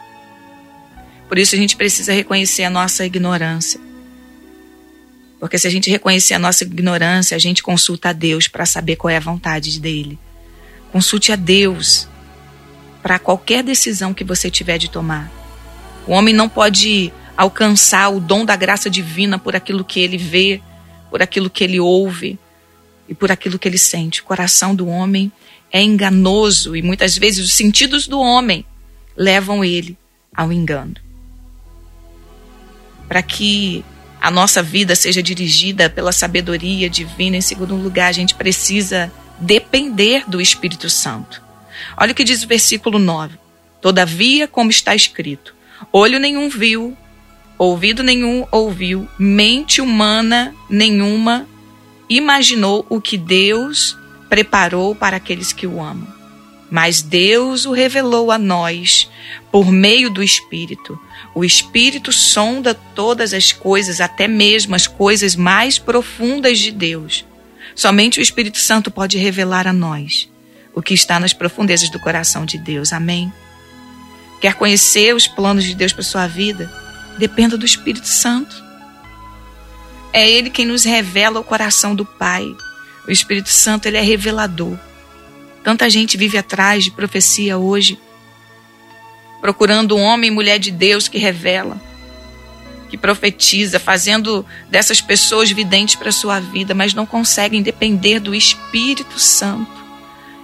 Por 1.28 1.38
isso 1.38 1.56
a 1.56 1.58
gente 1.58 1.76
precisa 1.76 2.14
reconhecer 2.14 2.64
a 2.64 2.70
nossa 2.70 3.06
ignorância. 3.06 3.80
Porque 5.40 5.58
se 5.58 5.68
a 5.68 5.72
gente 5.72 5.90
reconhecer 5.90 6.34
a 6.34 6.40
nossa 6.40 6.64
ignorância, 6.64 7.36
a 7.36 7.40
gente 7.40 7.64
consulta 7.64 8.10
a 8.10 8.14
Deus 8.14 8.48
para 8.48 8.66
saber 8.66 8.96
qual 8.96 9.10
é 9.10 9.18
a 9.18 9.22
vontade 9.22 9.80
dele. 9.80 10.20
Consulte 10.92 11.32
a 11.32 11.36
Deus 11.36 12.08
para 13.02 13.20
qualquer 13.20 13.64
decisão 13.64 14.14
que 14.14 14.24
você 14.24 14.50
tiver 14.52 14.78
de 14.78 14.90
tomar. 14.90 15.32
O 16.06 16.12
homem 16.12 16.34
não 16.34 16.50
pode 16.50 17.14
alcançar 17.38 18.10
o 18.10 18.20
dom 18.20 18.44
da 18.44 18.56
graça 18.56 18.90
divina 18.90 19.40
por 19.40 19.56
aquilo 19.56 19.86
que 19.86 20.02
ele 20.02 20.18
vê, 20.18 20.62
por 21.10 21.22
aquilo 21.22 21.50
que 21.50 21.64
ele 21.64 21.80
ouve 21.80 22.38
e 23.08 23.14
por 23.14 23.32
aquilo 23.32 23.58
que 23.58 23.68
ele 23.68 23.78
sente. 23.78 24.22
O 24.22 24.26
coração 24.26 24.76
do 24.76 24.88
homem 24.88 25.32
é 25.72 25.82
enganoso 25.82 26.76
e 26.76 26.82
muitas 26.82 27.18
vezes 27.18 27.46
os 27.46 27.54
sentidos 27.54 28.08
do 28.08 28.20
homem 28.20 28.66
levam 29.16 29.64
ele 29.64 29.98
ao 30.36 30.52
engano. 30.52 30.96
Para 33.08 33.22
que 33.22 33.84
a 34.22 34.30
nossa 34.30 34.62
vida 34.62 34.96
seja 34.96 35.24
dirigida 35.24 35.90
pela 35.90 36.12
sabedoria 36.12 36.90
divina, 36.90 37.38
em 37.38 37.42
segundo 37.42 37.76
lugar, 37.76 38.10
a 38.10 38.14
gente 38.14 38.36
precisa 38.36 39.12
depender 39.40 40.24
do 40.28 40.42
Espírito 40.42 40.90
Santo. 40.90 41.42
Olha 41.98 42.12
o 42.12 42.16
que 42.16 42.24
diz 42.24 42.44
o 42.44 42.48
versículo 42.48 43.00
9: 43.00 43.38
Todavia, 43.82 44.48
como 44.48 44.70
está 44.70 44.94
escrito, 44.94 45.56
olho 45.92 46.20
nenhum 46.20 46.50
viu, 46.50 46.96
ouvido 47.58 48.04
nenhum 48.04 48.46
ouviu, 48.52 49.08
mente 49.18 49.82
humana 49.82 50.54
nenhuma 50.70 51.48
imaginou 52.10 52.86
o 52.90 53.00
que 53.00 53.18
Deus 53.18 53.96
preparou 54.30 54.96
para 54.96 55.18
aqueles 55.18 55.52
que 55.52 55.66
o 55.66 55.82
amam. 55.82 56.08
Mas 56.70 57.02
Deus 57.02 57.66
o 57.66 57.72
revelou 57.72 58.32
a 58.32 58.38
nós 58.38 59.10
por 59.52 59.72
meio 59.72 60.10
do 60.10 60.22
Espírito. 60.22 61.00
O 61.34 61.44
Espírito 61.44 62.12
sonda 62.12 62.74
todas 62.74 63.34
as 63.34 63.52
coisas, 63.52 64.00
até 64.00 64.28
mesmo 64.28 64.76
as 64.76 64.86
coisas 64.86 65.36
mais 65.36 65.80
profundas 65.80 66.60
de 66.60 66.72
Deus. 66.72 67.26
Somente 67.76 68.20
o 68.20 68.22
Espírito 68.22 68.60
Santo 68.60 68.92
pode 68.92 69.18
revelar 69.18 69.68
a 69.68 69.74
nós 69.74 70.30
o 70.76 70.82
que 70.82 70.94
está 70.94 71.20
nas 71.20 71.34
profundezas 71.34 71.90
do 71.90 72.00
coração 72.00 72.46
de 72.46 72.58
Deus. 72.58 72.94
Amém? 72.94 73.34
Quer 74.40 74.54
conhecer 74.54 75.14
os 75.14 75.28
planos 75.28 75.64
de 75.64 75.74
Deus 75.74 75.92
para 75.92 76.04
sua 76.04 76.28
vida? 76.28 76.72
Dependa 77.18 77.58
do 77.58 77.66
Espírito 77.66 78.08
Santo. 78.08 78.56
É 80.14 80.30
Ele 80.30 80.50
quem 80.50 80.66
nos 80.66 80.84
revela 80.84 81.40
o 81.40 81.44
coração 81.44 81.94
do 81.94 82.06
Pai. 82.06 82.46
O 83.10 83.12
Espírito 83.12 83.50
Santo 83.50 83.88
ele 83.88 83.98
é 83.98 84.02
revelador. 84.02 84.78
Tanta 85.64 85.90
gente 85.90 86.16
vive 86.16 86.38
atrás 86.38 86.84
de 86.84 86.92
profecia 86.92 87.58
hoje, 87.58 87.98
procurando 89.42 89.96
um 89.98 90.00
homem 90.00 90.28
e 90.28 90.32
mulher 90.32 90.60
de 90.60 90.70
Deus 90.70 91.08
que 91.08 91.18
revela, 91.18 91.82
que 92.88 92.96
profetiza, 92.96 93.80
fazendo 93.80 94.46
dessas 94.70 95.02
pessoas 95.02 95.50
videntes 95.50 95.96
para 95.96 96.10
a 96.10 96.12
sua 96.12 96.40
vida, 96.40 96.76
mas 96.76 96.94
não 96.94 97.04
conseguem 97.04 97.64
depender 97.64 98.20
do 98.20 98.36
Espírito 98.36 99.20
Santo. 99.20 99.84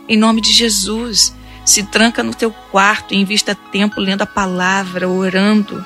Em 0.10 0.18
nome 0.18 0.42
de 0.42 0.52
Jesus, 0.52 1.36
se 1.64 1.84
tranca 1.84 2.24
no 2.24 2.34
teu 2.34 2.50
quarto 2.72 3.14
e 3.14 3.18
invista 3.18 3.54
tempo 3.54 4.02
lendo 4.02 4.24
a 4.24 4.28
palavra, 4.28 5.08
orando. 5.08 5.86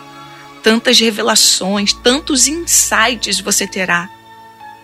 Tantas 0.63 0.97
revelações, 0.97 1.91
tantos 1.91 2.47
insights 2.47 3.41
você 3.41 3.67
terá. 3.67 4.09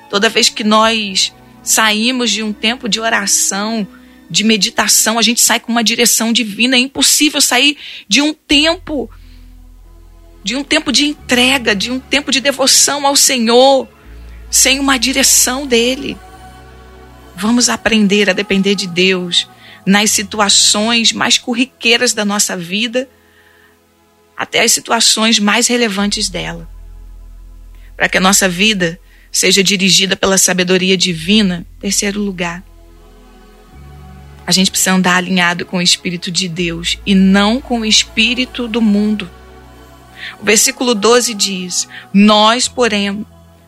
Toda 0.10 0.28
vez 0.28 0.50
que 0.50 0.64
nós 0.64 1.34
saímos 1.66 2.30
de 2.32 2.44
um 2.44 2.54
tempo 2.54 2.88
de 2.88 3.00
oração, 3.00 3.86
de 4.30 4.44
meditação, 4.44 5.18
a 5.18 5.22
gente 5.22 5.42
sai 5.42 5.60
com 5.60 5.72
uma 5.72 5.84
direção 5.84 6.32
divina. 6.32 6.78
É 6.78 6.80
impossível 6.80 7.42
sair 7.42 7.78
de 8.08 8.22
um 8.22 8.34
tempo, 8.34 9.10
de 10.44 10.56
um 10.56 10.64
tempo 10.64 10.92
de 10.92 11.06
entrega, 11.06 11.76
de 11.76 11.92
um 11.92 12.00
tempo 12.00 12.32
de 12.32 12.40
devoção 12.40 13.06
ao 13.06 13.16
Senhor, 13.16 13.90
sem 14.50 14.80
uma 14.80 14.98
direção 14.98 15.66
dele. 15.66 16.16
Vamos 17.36 17.68
aprender 17.68 18.30
a 18.30 18.34
depender 18.34 18.76
de 18.76 18.88
Deus 18.88 19.48
nas 19.86 20.12
situações 20.12 21.12
mais 21.12 21.38
corriqueiras 21.38 22.14
da 22.14 22.24
nossa 22.24 22.56
vida, 22.56 23.10
até 24.38 24.62
as 24.62 24.72
situações 24.72 25.40
mais 25.40 25.68
relevantes 25.68 26.30
dela. 26.30 26.70
Para 27.96 28.10
que 28.10 28.18
a 28.18 28.22
nossa 28.22 28.48
vida 28.50 29.00
seja 29.36 29.62
dirigida 29.62 30.16
pela 30.16 30.38
sabedoria 30.38 30.96
divina. 30.96 31.66
Terceiro 31.78 32.22
lugar, 32.22 32.64
a 34.48 34.52
gente 34.52 34.72
precisa 34.72 34.94
andar 34.94 35.18
alinhado 35.18 35.66
com 35.66 35.78
o 35.78 35.82
Espírito 35.82 36.32
de 36.32 36.48
Deus 36.48 36.98
e 37.06 37.14
não 37.14 37.60
com 37.60 37.82
o 37.82 37.86
Espírito 37.86 38.66
do 38.66 38.82
mundo. 38.82 39.30
O 40.40 40.46
versículo 40.46 40.96
12 40.96 41.34
diz: 41.34 41.86
Nós, 42.14 42.68
porém, 42.70 43.26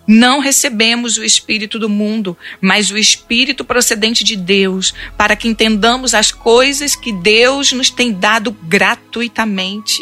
Não 0.10 0.40
recebemos 0.40 1.18
o 1.18 1.24
Espírito 1.24 1.78
do 1.78 1.90
mundo, 1.90 2.38
mas 2.62 2.90
o 2.90 2.98
Espírito 2.98 3.66
procedente 3.66 4.24
de 4.24 4.38
Deus, 4.38 4.94
para 5.18 5.36
que 5.36 5.50
entendamos 5.50 6.14
as 6.14 6.32
coisas 6.32 6.96
que 6.96 7.12
Deus 7.12 7.74
nos 7.74 7.90
tem 7.90 8.14
dado 8.14 8.54
gratuitamente. 8.54 10.02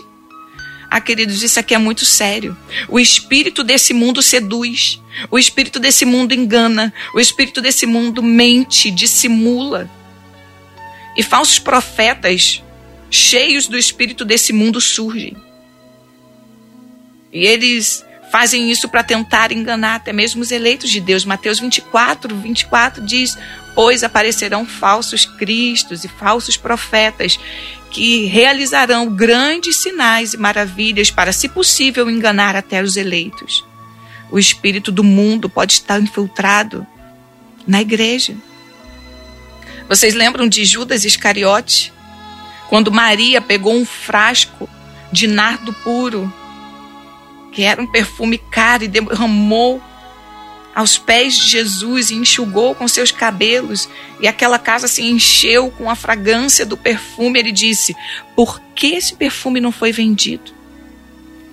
Ah, 0.90 1.02
queridos, 1.02 1.42
isso 1.44 1.60
aqui 1.60 1.74
é 1.74 1.78
muito 1.78 2.06
sério. 2.06 2.58
O 2.88 3.00
espírito 3.00 3.64
desse 3.64 3.94
mundo 3.94 4.22
seduz, 4.22 5.02
o 5.30 5.38
espírito 5.38 5.80
desse 5.80 6.06
mundo 6.06 6.34
engana, 6.34 6.94
o 7.14 7.20
espírito 7.20 7.62
desse 7.62 7.86
mundo 7.86 8.22
mente, 8.22 8.92
dissimula. 8.92 9.90
E 11.18 11.24
falsos 11.24 11.60
profetas, 11.60 12.64
cheios 13.10 13.68
do 13.68 13.78
espírito 13.78 14.24
desse 14.24 14.54
mundo, 14.54 14.80
surgem. 14.80 15.36
E 17.32 17.46
eles 17.46 18.06
fazem 18.32 18.72
isso 18.72 18.88
para 18.90 19.04
tentar 19.04 19.52
enganar 19.52 19.96
até 19.96 20.12
mesmo 20.14 20.42
os 20.42 20.52
eleitos 20.52 20.90
de 20.90 21.00
Deus. 21.00 21.26
Mateus 21.26 21.60
24, 21.60 22.36
24 22.36 23.06
diz: 23.06 23.38
Pois 23.76 24.04
aparecerão 24.04 24.66
falsos 24.66 25.26
cristos 25.26 26.04
e 26.04 26.08
falsos 26.08 26.58
profetas 26.58 27.38
que 27.92 28.26
realizarão 28.26 29.08
grandes 29.08 29.76
sinais 29.78 30.34
e 30.34 30.38
maravilhas 30.38 31.12
para, 31.12 31.32
se 31.32 31.48
possível, 31.48 32.10
enganar 32.10 32.56
até 32.56 32.82
os 32.82 32.98
eleitos. 32.98 33.64
O 34.32 34.40
espírito 34.40 34.92
do 34.92 35.04
mundo 35.04 35.50
pode 35.50 35.74
estar 35.74 36.02
infiltrado 36.02 36.88
na 37.68 37.82
igreja. 37.82 38.36
Vocês 39.88 40.14
lembram 40.14 40.48
de 40.48 40.66
Judas 40.66 41.06
Iscariote? 41.06 41.94
Quando 42.70 42.92
Maria 42.92 43.40
pegou 43.42 43.76
um 43.76 43.86
frasco 43.86 44.68
de 45.12 45.28
nardo 45.28 45.72
puro 45.72 46.34
que 47.56 47.64
era 47.64 47.82
um 47.82 47.88
perfume 47.88 48.38
caro, 48.38 48.84
e 48.84 48.88
derramou 48.90 49.82
aos 50.76 50.98
pés 50.98 51.36
de 51.36 51.48
Jesus 51.48 52.12
e 52.12 52.16
enxugou 52.16 52.76
com 52.76 52.86
seus 52.86 53.10
cabelos, 53.10 53.88
e 54.20 54.28
aquela 54.28 54.60
casa 54.60 54.90
se 54.90 55.02
encheu 55.02 55.72
com 55.72 55.90
a 55.90 55.96
fragrância 55.96 56.66
do 56.66 56.76
perfume. 56.76 57.40
Ele 57.40 57.54
disse: 57.54 57.96
Por 58.36 58.60
que 58.76 58.88
esse 58.88 59.16
perfume 59.16 59.62
não 59.62 59.72
foi 59.72 59.94
vendido? 59.94 60.54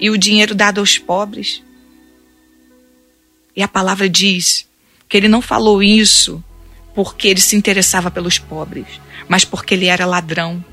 E 0.01 0.11
o 0.11 0.19
dinheiro 0.19 0.57
dado 0.57 0.81
aos 0.81 0.99
pobres? 0.99 1.63
E 3.55 3.63
a 3.63 3.69
palavra 3.69 4.09
diz 4.09 4.67
que 5.09 5.17
ele 5.17 5.29
não 5.29 5.41
falou 5.41 5.81
isso 5.83 6.43
porque 6.95 7.29
ele 7.29 7.41
se 7.41 7.55
interessava 7.55 8.11
pelos 8.11 8.39
pobres, 8.39 8.87
mas 9.29 9.45
porque 9.45 9.75
ele 9.75 9.87
era 9.87 10.05
ladrão. 10.05 10.65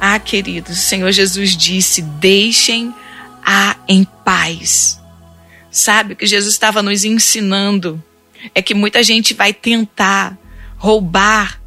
Ah, 0.00 0.18
queridos, 0.20 0.78
o 0.78 0.80
Senhor 0.80 1.10
Jesus 1.10 1.56
disse: 1.56 2.00
Deixem 2.00 2.94
a 3.44 3.76
em 3.88 4.04
paz. 4.04 5.01
Sabe 5.72 6.12
o 6.12 6.16
que 6.16 6.26
Jesus 6.26 6.52
estava 6.52 6.82
nos 6.82 7.02
ensinando? 7.02 8.00
É 8.54 8.60
que 8.60 8.74
muita 8.74 9.02
gente 9.02 9.32
vai 9.32 9.54
tentar 9.54 10.38
roubar 10.76 11.62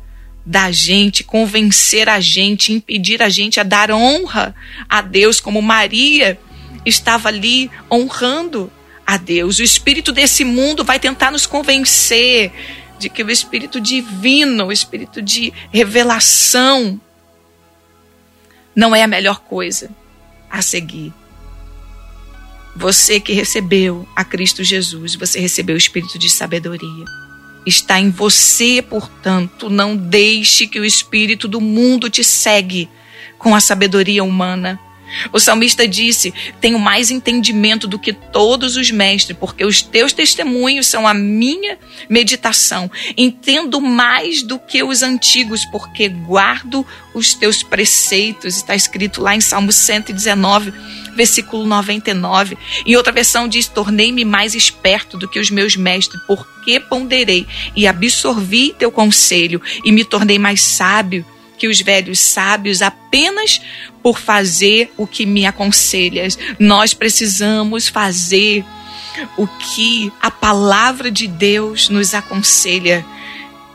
da 0.46 0.72
gente, 0.72 1.24
convencer 1.24 2.08
a 2.08 2.20
gente, 2.20 2.72
impedir 2.72 3.24
a 3.24 3.30
gente 3.30 3.60
a 3.60 3.64
dar 3.64 3.90
honra 3.90 4.54
a 4.88 5.02
Deus, 5.02 5.40
como 5.40 5.60
Maria 5.60 6.40
estava 6.86 7.30
ali 7.30 7.72
honrando 7.92 8.72
a 9.08 9.18
Deus. 9.18 9.58
O 9.58 9.64
espírito 9.64 10.12
desse 10.12 10.46
mundo 10.46 10.84
vai 10.84 11.00
tentar 11.00 11.32
nos 11.32 11.48
convencer 11.48 12.52
de 13.00 13.10
que 13.10 13.24
o 13.24 13.32
espírito 13.32 13.82
divino, 13.82 14.68
o 14.68 14.72
espírito 14.72 15.20
de 15.20 15.52
revelação, 15.72 17.02
não 18.76 18.96
é 18.96 19.02
a 19.02 19.08
melhor 19.08 19.40
coisa 19.40 19.90
a 20.48 20.62
seguir. 20.62 21.12
Você 22.76 23.20
que 23.20 23.32
recebeu 23.32 24.08
a 24.16 24.26
Cristo 24.26 24.64
Jesus, 24.64 25.16
você 25.16 25.40
recebeu 25.40 25.76
o 25.76 25.78
espírito 25.78 26.20
de 26.20 26.30
sabedoria. 26.30 27.06
Está 27.66 28.00
em 28.00 28.10
você, 28.10 28.82
portanto, 28.82 29.70
não 29.70 29.96
deixe 29.96 30.68
que 30.68 30.80
o 30.80 30.86
espírito 30.86 31.48
do 31.48 31.62
mundo 31.62 32.10
te 32.10 32.24
segue 32.24 32.90
com 33.40 33.56
a 33.56 33.62
sabedoria 33.62 34.24
humana. 34.24 34.80
O 35.32 35.40
salmista 35.40 35.88
disse: 35.88 36.34
Tenho 36.60 36.80
mais 36.80 37.12
entendimento 37.12 37.88
do 37.88 38.00
que 38.00 38.14
todos 38.14 38.76
os 38.76 38.92
mestres, 38.92 39.38
porque 39.38 39.66
os 39.66 39.82
teus 39.82 40.14
testemunhos 40.14 40.88
são 40.88 41.08
a 41.08 41.14
minha 41.14 41.78
meditação. 42.10 42.90
Entendo 43.18 43.82
mais 43.82 44.42
do 44.42 44.60
que 44.60 44.84
os 44.84 45.02
antigos, 45.02 45.66
porque 45.66 46.08
guardo 46.10 46.86
os 47.14 47.34
teus 47.34 47.64
preceitos. 47.64 48.58
Está 48.58 48.76
escrito 48.76 49.22
lá 49.22 49.36
em 49.36 49.42
Salmo 49.42 49.72
119 49.72 50.74
versículo 51.16 51.66
99. 51.66 52.58
Em 52.86 52.96
outra 52.96 53.12
versão 53.12 53.48
diz: 53.48 53.68
Tornei-me 53.68 54.26
mais 54.26 54.54
esperto 54.54 55.18
do 55.18 55.28
que 55.28 55.40
os 55.40 55.50
meus 55.50 55.76
mestres, 55.76 56.22
porque 56.28 56.80
ponderei 56.80 57.48
e 57.76 57.88
absorvi 57.88 58.76
teu 58.78 58.92
conselho 58.92 59.62
e 59.84 59.92
me 59.92 60.04
tornei 60.04 60.38
mais 60.38 60.62
sábio 60.62 61.26
que 61.66 61.68
os 61.68 61.82
velhos 61.82 62.20
sábios 62.20 62.84
apenas 62.84 63.60
por 64.04 64.20
fazer 64.20 64.94
o 64.96 65.08
que 65.08 65.26
me 65.26 65.48
aconselhas. 65.48 66.38
Nós 66.60 66.94
precisamos 66.94 67.88
fazer 67.88 68.64
o 69.36 69.48
que 69.48 70.14
a 70.22 70.30
palavra 70.30 71.10
de 71.10 71.26
Deus 71.28 71.90
nos 71.90 72.14
aconselha. 72.14 73.04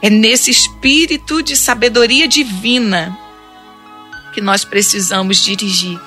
É 0.00 0.08
nesse 0.08 0.52
espírito 0.52 1.42
de 1.42 1.56
sabedoria 1.56 2.28
divina 2.28 3.18
que 4.32 4.40
nós 4.40 4.64
precisamos 4.64 5.42
dirigir 5.42 6.00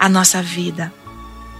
a 0.00 0.08
nossa 0.08 0.42
vida. 0.42 0.90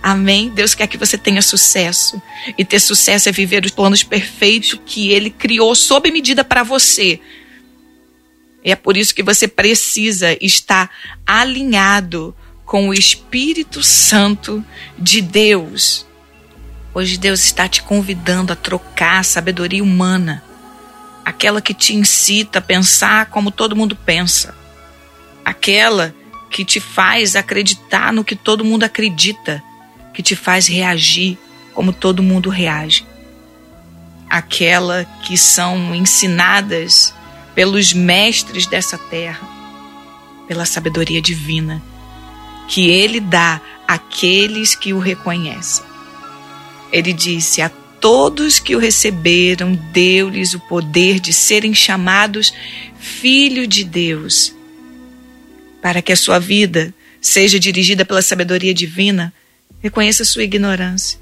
Amém? 0.02 0.48
Deus 0.48 0.74
quer 0.74 0.86
que 0.86 0.96
você 0.96 1.18
tenha 1.18 1.42
sucesso. 1.42 2.20
E 2.56 2.64
ter 2.64 2.80
sucesso 2.80 3.28
é 3.28 3.32
viver 3.32 3.66
os 3.66 3.70
planos 3.70 4.02
perfeitos 4.02 4.80
que 4.86 5.10
Ele 5.10 5.28
criou 5.28 5.74
sob 5.74 6.10
medida 6.10 6.42
para 6.42 6.62
você. 6.62 7.20
E 8.64 8.70
é 8.70 8.76
por 8.76 8.96
isso 8.96 9.14
que 9.14 9.22
você 9.22 9.48
precisa 9.48 10.36
estar 10.40 10.90
alinhado 11.26 12.34
com 12.64 12.88
o 12.88 12.94
Espírito 12.94 13.82
Santo 13.82 14.64
de 14.98 15.20
Deus. 15.20 16.06
Hoje 16.94 17.18
Deus 17.18 17.40
está 17.40 17.68
te 17.68 17.82
convidando 17.82 18.52
a 18.52 18.56
trocar 18.56 19.20
a 19.20 19.24
sabedoria 19.24 19.82
humana, 19.82 20.42
aquela 21.24 21.60
que 21.60 21.74
te 21.74 21.94
incita 21.94 22.58
a 22.58 22.62
pensar 22.62 23.26
como 23.26 23.50
todo 23.50 23.74
mundo 23.74 23.96
pensa, 23.96 24.54
aquela 25.44 26.14
que 26.50 26.64
te 26.64 26.78
faz 26.78 27.34
acreditar 27.34 28.12
no 28.12 28.24
que 28.24 28.36
todo 28.36 28.64
mundo 28.64 28.84
acredita, 28.84 29.62
que 30.12 30.22
te 30.22 30.36
faz 30.36 30.66
reagir 30.66 31.38
como 31.74 31.92
todo 31.92 32.22
mundo 32.22 32.50
reage. 32.50 33.06
Aquela 34.28 35.04
que 35.22 35.36
são 35.36 35.94
ensinadas 35.94 37.14
pelos 37.54 37.92
mestres 37.92 38.66
dessa 38.66 38.96
terra, 38.96 39.46
pela 40.48 40.64
sabedoria 40.64 41.20
divina, 41.20 41.82
que 42.68 42.88
ele 42.88 43.20
dá 43.20 43.60
àqueles 43.86 44.74
que 44.74 44.92
o 44.92 44.98
reconhecem. 44.98 45.84
Ele 46.90 47.12
disse: 47.12 47.60
A 47.60 47.68
todos 47.68 48.58
que 48.58 48.74
o 48.74 48.78
receberam, 48.78 49.74
deu-lhes 49.92 50.54
o 50.54 50.60
poder 50.60 51.20
de 51.20 51.32
serem 51.32 51.74
chamados 51.74 52.52
filho 52.98 53.66
de 53.66 53.84
Deus 53.84 54.54
para 55.82 56.00
que 56.00 56.12
a 56.12 56.16
sua 56.16 56.38
vida 56.38 56.94
seja 57.20 57.58
dirigida 57.58 58.04
pela 58.04 58.22
sabedoria 58.22 58.72
divina, 58.72 59.34
reconheça 59.80 60.24
sua 60.24 60.44
ignorância. 60.44 61.18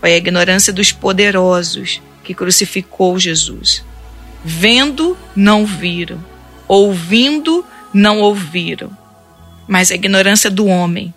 Foi 0.00 0.12
a 0.12 0.16
ignorância 0.16 0.72
dos 0.72 0.90
poderosos 0.90 2.02
que 2.24 2.34
crucificou 2.34 3.18
Jesus. 3.18 3.84
Vendo, 4.44 5.16
não 5.34 5.64
viram. 5.64 6.22
Ouvindo, 6.68 7.64
não 7.92 8.20
ouviram. 8.20 8.90
Mas 9.66 9.90
a 9.90 9.94
ignorância 9.94 10.50
do 10.50 10.66
homem 10.66 11.14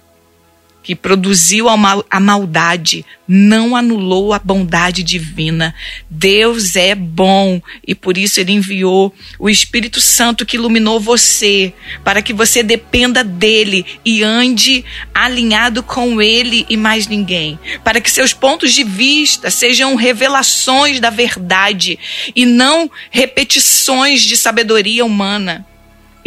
que 0.87 0.95
produziu 0.95 1.67
a 1.67 2.19
maldade 2.21 3.05
não 3.27 3.75
anulou 3.75 4.31
a 4.31 4.39
bondade 4.39 5.03
divina. 5.03 5.75
Deus 6.09 6.77
é 6.77 6.95
bom 6.95 7.61
e 7.85 7.93
por 7.93 8.17
isso 8.17 8.39
ele 8.39 8.53
enviou 8.53 9.13
o 9.37 9.49
Espírito 9.49 9.99
Santo 9.99 10.45
que 10.45 10.55
iluminou 10.55 10.97
você, 10.97 11.73
para 12.05 12.21
que 12.21 12.31
você 12.31 12.63
dependa 12.63 13.21
dele 13.21 13.85
e 14.05 14.23
ande 14.23 14.85
alinhado 15.13 15.83
com 15.83 16.21
ele 16.21 16.65
e 16.69 16.77
mais 16.77 17.05
ninguém, 17.05 17.59
para 17.83 17.99
que 17.99 18.09
seus 18.09 18.31
pontos 18.31 18.73
de 18.73 18.85
vista 18.85 19.51
sejam 19.51 19.93
revelações 19.95 21.01
da 21.01 21.09
verdade 21.09 21.99
e 22.33 22.45
não 22.45 22.89
repetições 23.11 24.21
de 24.21 24.37
sabedoria 24.37 25.03
humana 25.03 25.65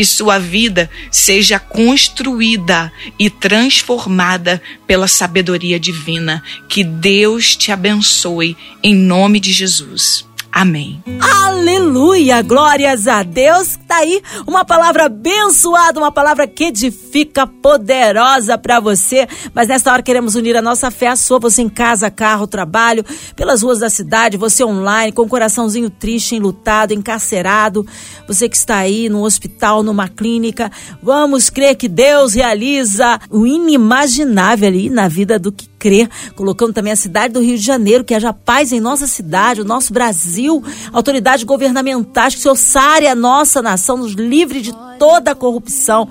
e 0.00 0.04
sua 0.06 0.38
vida 0.38 0.88
seja 1.10 1.58
construída 1.58 2.90
e 3.18 3.28
transformada 3.28 4.62
pela 4.86 5.06
sabedoria 5.06 5.78
divina. 5.78 6.42
Que 6.70 6.82
Deus 6.82 7.54
te 7.54 7.70
abençoe 7.70 8.56
em 8.82 8.94
nome 8.94 9.38
de 9.38 9.52
Jesus. 9.52 10.29
Amém. 10.52 11.02
Aleluia! 11.20 12.42
Glórias 12.42 13.06
a 13.06 13.22
Deus. 13.22 13.78
Tá 13.86 13.98
aí 13.98 14.20
uma 14.46 14.64
palavra 14.64 15.06
abençoada, 15.06 15.98
uma 15.98 16.10
palavra 16.12 16.46
que 16.46 16.64
edifica, 16.64 17.46
poderosa 17.46 18.58
para 18.58 18.80
você. 18.80 19.28
Mas 19.54 19.68
nesta 19.68 19.92
hora 19.92 20.02
queremos 20.02 20.34
unir 20.34 20.56
a 20.56 20.62
nossa 20.62 20.90
fé 20.90 21.08
à 21.08 21.16
sua, 21.16 21.38
você 21.38 21.62
em 21.62 21.68
casa, 21.68 22.10
carro, 22.10 22.46
trabalho, 22.46 23.04
pelas 23.36 23.62
ruas 23.62 23.78
da 23.78 23.88
cidade, 23.88 24.36
você 24.36 24.64
online, 24.64 25.12
com 25.12 25.22
o 25.22 25.28
coraçãozinho 25.28 25.88
triste, 25.88 26.34
enlutado, 26.34 26.92
encarcerado, 26.92 27.86
você 28.26 28.48
que 28.48 28.56
está 28.56 28.76
aí 28.76 29.08
no 29.08 29.22
hospital, 29.24 29.82
numa 29.82 30.08
clínica. 30.08 30.70
Vamos 31.02 31.48
crer 31.48 31.76
que 31.76 31.88
Deus 31.88 32.34
realiza 32.34 33.20
o 33.30 33.46
inimaginável 33.46 34.68
ali 34.68 34.90
na 34.90 35.08
vida 35.08 35.38
do 35.38 35.52
que 35.52 35.69
crer, 35.80 36.08
colocando 36.36 36.74
também 36.74 36.92
a 36.92 36.96
cidade 36.96 37.32
do 37.32 37.40
Rio 37.40 37.56
de 37.56 37.64
Janeiro, 37.64 38.04
que 38.04 38.14
haja 38.14 38.32
paz 38.32 38.70
em 38.70 38.78
nossa 38.78 39.06
cidade, 39.06 39.62
o 39.62 39.64
nosso 39.64 39.92
Brasil, 39.92 40.62
autoridades 40.92 41.42
governamentais, 41.42 42.34
que 42.34 42.40
o 42.40 42.42
Senhor 42.42 42.56
sare 42.56 43.06
a 43.08 43.14
nossa 43.14 43.62
nação, 43.62 43.96
nos 43.96 44.12
livre 44.12 44.60
de 44.60 44.72
toda 44.98 45.30
a 45.30 45.34
corrupção 45.34 46.08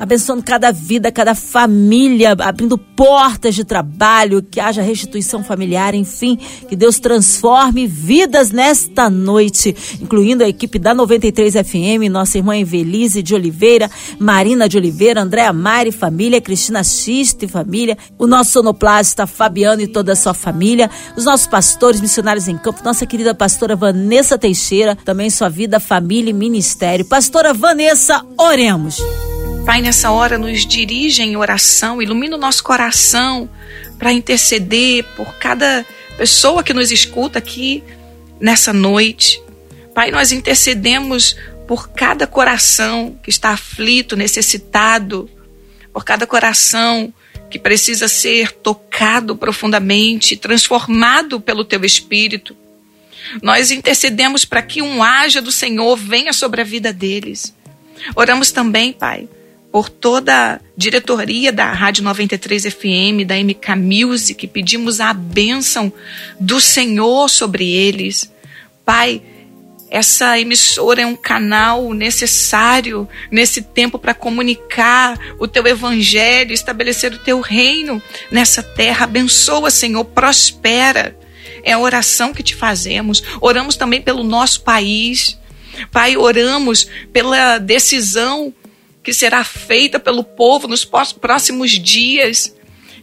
abençoando 0.00 0.42
cada 0.42 0.72
vida, 0.72 1.12
cada 1.12 1.34
família, 1.34 2.34
abrindo 2.38 2.78
portas 2.78 3.54
de 3.54 3.64
trabalho, 3.64 4.42
que 4.42 4.58
haja 4.58 4.80
restituição 4.80 5.44
familiar, 5.44 5.94
enfim, 5.94 6.38
que 6.66 6.74
Deus 6.74 6.98
transforme 6.98 7.86
vidas 7.86 8.50
nesta 8.50 9.10
noite, 9.10 9.76
incluindo 10.00 10.42
a 10.42 10.48
equipe 10.48 10.78
da 10.78 10.94
93 10.94 11.52
FM, 11.52 12.10
nossa 12.10 12.38
irmã 12.38 12.56
Evelise 12.56 13.22
de 13.22 13.34
Oliveira, 13.34 13.90
Marina 14.18 14.66
de 14.66 14.78
Oliveira, 14.78 15.20
Andréa 15.20 15.52
Mari, 15.52 15.92
família, 15.92 16.40
Cristina 16.40 16.82
Xiste, 16.82 17.46
família, 17.46 17.98
o 18.18 18.26
nosso 18.26 18.52
sonoplasta 18.52 19.26
Fabiano 19.26 19.82
e 19.82 19.86
toda 19.86 20.12
a 20.12 20.16
sua 20.16 20.32
família, 20.32 20.90
os 21.14 21.26
nossos 21.26 21.46
pastores, 21.46 22.00
missionários 22.00 22.48
em 22.48 22.56
campo, 22.56 22.82
nossa 22.82 23.04
querida 23.04 23.34
pastora 23.34 23.76
Vanessa 23.76 24.38
Teixeira, 24.38 24.96
também 24.96 25.28
sua 25.28 25.50
vida, 25.50 25.78
família 25.78 26.30
e 26.30 26.32
ministério. 26.32 27.04
Pastora 27.04 27.52
Vanessa, 27.52 28.24
oremos. 28.38 28.98
Pai, 29.64 29.82
nessa 29.82 30.10
hora 30.10 30.36
nos 30.36 30.66
dirige 30.66 31.22
em 31.22 31.36
oração, 31.36 32.02
ilumina 32.02 32.36
o 32.36 32.40
nosso 32.40 32.62
coração 32.64 33.48
para 33.98 34.12
interceder 34.12 35.04
por 35.16 35.34
cada 35.34 35.86
pessoa 36.16 36.62
que 36.62 36.72
nos 36.72 36.90
escuta 36.90 37.38
aqui 37.38 37.82
nessa 38.40 38.72
noite. 38.72 39.40
Pai, 39.94 40.10
nós 40.10 40.32
intercedemos 40.32 41.36
por 41.68 41.90
cada 41.90 42.26
coração 42.26 43.18
que 43.22 43.30
está 43.30 43.50
aflito, 43.50 44.16
necessitado, 44.16 45.30
por 45.92 46.04
cada 46.04 46.26
coração 46.26 47.12
que 47.50 47.58
precisa 47.58 48.08
ser 48.08 48.52
tocado 48.52 49.36
profundamente, 49.36 50.36
transformado 50.36 51.40
pelo 51.40 51.64
teu 51.64 51.84
espírito. 51.84 52.56
Nós 53.42 53.70
intercedemos 53.70 54.44
para 54.44 54.62
que 54.62 54.80
um 54.80 55.02
haja 55.02 55.42
do 55.42 55.52
Senhor 55.52 55.96
venha 55.96 56.32
sobre 56.32 56.60
a 56.60 56.64
vida 56.64 56.92
deles. 56.92 57.54
Oramos 58.16 58.50
também, 58.50 58.92
Pai, 58.92 59.28
por 59.70 59.88
toda 59.88 60.54
a 60.54 60.60
diretoria 60.76 61.52
da 61.52 61.72
Rádio 61.72 62.02
93 62.02 62.64
FM, 62.64 63.24
da 63.26 63.36
MK 63.36 63.76
Music, 63.76 64.46
pedimos 64.48 65.00
a 65.00 65.12
bênção 65.12 65.92
do 66.38 66.60
Senhor 66.60 67.28
sobre 67.28 67.70
eles. 67.70 68.32
Pai, 68.84 69.22
essa 69.90 70.38
emissora 70.38 71.02
é 71.02 71.06
um 71.06 71.16
canal 71.16 71.92
necessário 71.92 73.08
nesse 73.30 73.60
tempo 73.60 73.98
para 73.98 74.14
comunicar 74.14 75.18
o 75.38 75.48
teu 75.48 75.66
evangelho, 75.66 76.52
estabelecer 76.52 77.12
o 77.12 77.18
teu 77.18 77.40
reino 77.40 78.00
nessa 78.30 78.62
terra. 78.62 79.04
Abençoa, 79.04 79.70
Senhor, 79.70 80.04
prospera. 80.04 81.16
É 81.62 81.72
a 81.72 81.78
oração 81.78 82.32
que 82.32 82.42
te 82.42 82.54
fazemos. 82.54 83.22
Oramos 83.40 83.76
também 83.76 84.00
pelo 84.00 84.22
nosso 84.22 84.62
país. 84.62 85.38
Pai, 85.90 86.16
oramos 86.16 86.88
pela 87.12 87.58
decisão 87.58 88.54
que 89.02 89.12
será 89.12 89.42
feita 89.44 89.98
pelo 89.98 90.22
povo 90.22 90.68
nos 90.68 90.84
próximos 90.84 91.72
dias. 91.72 92.54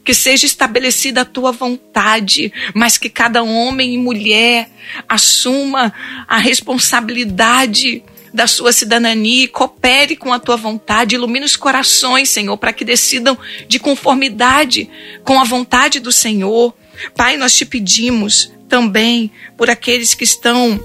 Que 0.03 0.13
seja 0.13 0.45
estabelecida 0.45 1.21
a 1.21 1.25
tua 1.25 1.51
vontade, 1.51 2.53
mas 2.73 2.97
que 2.97 3.09
cada 3.09 3.43
homem 3.43 3.93
e 3.93 3.97
mulher 3.97 4.69
assuma 5.09 5.93
a 6.25 6.37
responsabilidade 6.37 8.03
da 8.33 8.47
sua 8.47 8.71
cidadania 8.71 9.43
e 9.43 9.47
coopere 9.47 10.15
com 10.15 10.31
a 10.31 10.39
tua 10.39 10.55
vontade. 10.55 11.15
Ilumine 11.15 11.45
os 11.45 11.55
corações, 11.55 12.29
Senhor, 12.29 12.57
para 12.57 12.71
que 12.71 12.85
decidam 12.85 13.37
de 13.67 13.79
conformidade 13.79 14.89
com 15.23 15.39
a 15.41 15.43
vontade 15.43 15.99
do 15.99 16.11
Senhor. 16.11 16.73
Pai, 17.15 17.35
nós 17.35 17.55
te 17.55 17.65
pedimos 17.65 18.51
também 18.69 19.31
por 19.57 19.69
aqueles 19.69 20.13
que 20.13 20.23
estão 20.23 20.79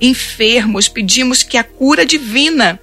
enfermos, 0.00 0.88
pedimos 0.88 1.42
que 1.42 1.56
a 1.56 1.64
cura 1.64 2.06
divina 2.06 2.80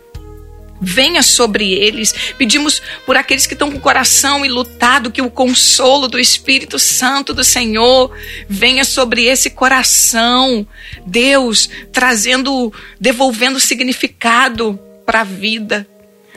venha 0.82 1.22
sobre 1.22 1.74
eles. 1.74 2.14
Pedimos 2.38 2.82
por 3.06 3.18
aqueles 3.18 3.46
que 3.46 3.54
estão 3.54 3.72
com 3.72 3.78
o 3.78 3.82
coração 3.82 4.46
ilutado, 4.46 5.12
que 5.12 5.22
o 5.22 5.30
consolo 5.30 6.08
do 6.08 6.20
Espírito 6.20 6.80
Santo 6.80 7.34
do 7.34 7.44
Senhor 7.44 8.16
venha 8.48 8.84
sobre 8.84 9.26
esse 9.26 9.50
coração. 9.50 10.66
Deus, 11.06 11.70
trazendo, 11.92 12.74
devolvendo 13.00 13.60
significado 13.60 14.80
para 15.06 15.22
a 15.22 15.26
vida. 15.26 15.88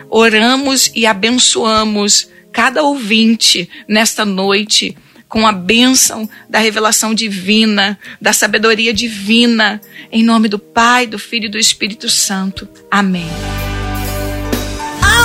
Oramos 0.09 0.91
e 0.95 1.07
abençoamos 1.07 2.29
cada 2.53 2.83
ouvinte 2.83 3.69
nesta 3.89 4.25
noite 4.25 4.97
com 5.33 5.47
a 5.47 5.53
bênção 5.53 6.29
da 6.47 6.59
revelação 6.59 7.15
divina, 7.15 7.99
da 8.21 8.35
sabedoria 8.35 8.93
divina, 8.93 9.81
em 10.11 10.23
nome 10.23 10.47
do 10.47 10.59
Pai, 10.59 11.07
do 11.07 11.19
Filho 11.19 11.47
e 11.47 11.49
do 11.49 11.59
Espírito 11.59 12.07
Santo. 12.11 12.69
Amém. 12.91 13.31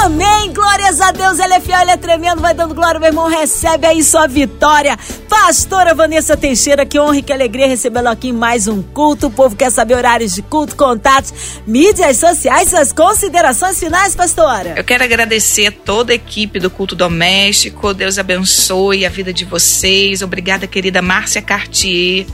Amém. 0.08 0.54
Glórias 0.54 1.02
a 1.02 1.12
Deus. 1.12 1.38
Ele 1.38 1.54
é 1.56 1.60
fiel, 1.60 1.82
ele 1.82 1.92
é 1.92 1.98
tremendo. 1.98 2.40
Vai 2.40 2.54
dando 2.54 2.74
glória, 2.74 2.98
meu 2.98 3.10
irmão. 3.10 3.28
Recebe 3.28 3.86
aí 3.86 4.02
sua 4.02 4.26
vitória. 4.26 4.98
Pastora 5.28 5.94
Vanessa 5.94 6.38
Teixeira, 6.38 6.86
que 6.86 6.98
honra 6.98 7.18
e 7.18 7.22
que 7.22 7.34
alegria 7.34 7.68
recebê-lo 7.68 8.08
aqui 8.08 8.30
em 8.30 8.34
mais 8.34 8.70
um 8.70 8.82
culto. 8.82 9.28
O 9.28 9.30
povo 9.30 9.54
quer 9.54 9.70
saber 9.70 9.96
horários 9.96 10.34
de 10.34 10.42
culto, 10.42 10.78
contatos, 10.78 11.34
mídias 11.68 12.16
sociais, 12.16 12.70
suas 12.70 12.94
considerações 12.94 13.78
finais, 13.78 14.16
pastora. 14.16 14.76
Eu 14.78 14.84
quero 14.86 15.04
agradecer 15.04 15.66
a 15.68 15.72
toda 15.74 16.14
a 16.14 16.16
equipe 16.16 16.58
do 16.58 16.70
culto 16.70 16.96
doméstico. 16.96 17.94
Deus 17.94 18.18
abençoe 18.18 19.06
a 19.06 19.10
vida 19.10 19.34
de 19.34 19.44
vocês. 19.44 20.22
Obrigada, 20.22 20.66
querida 20.68 21.02
Márcia 21.02 21.42
Cartier. 21.42 22.26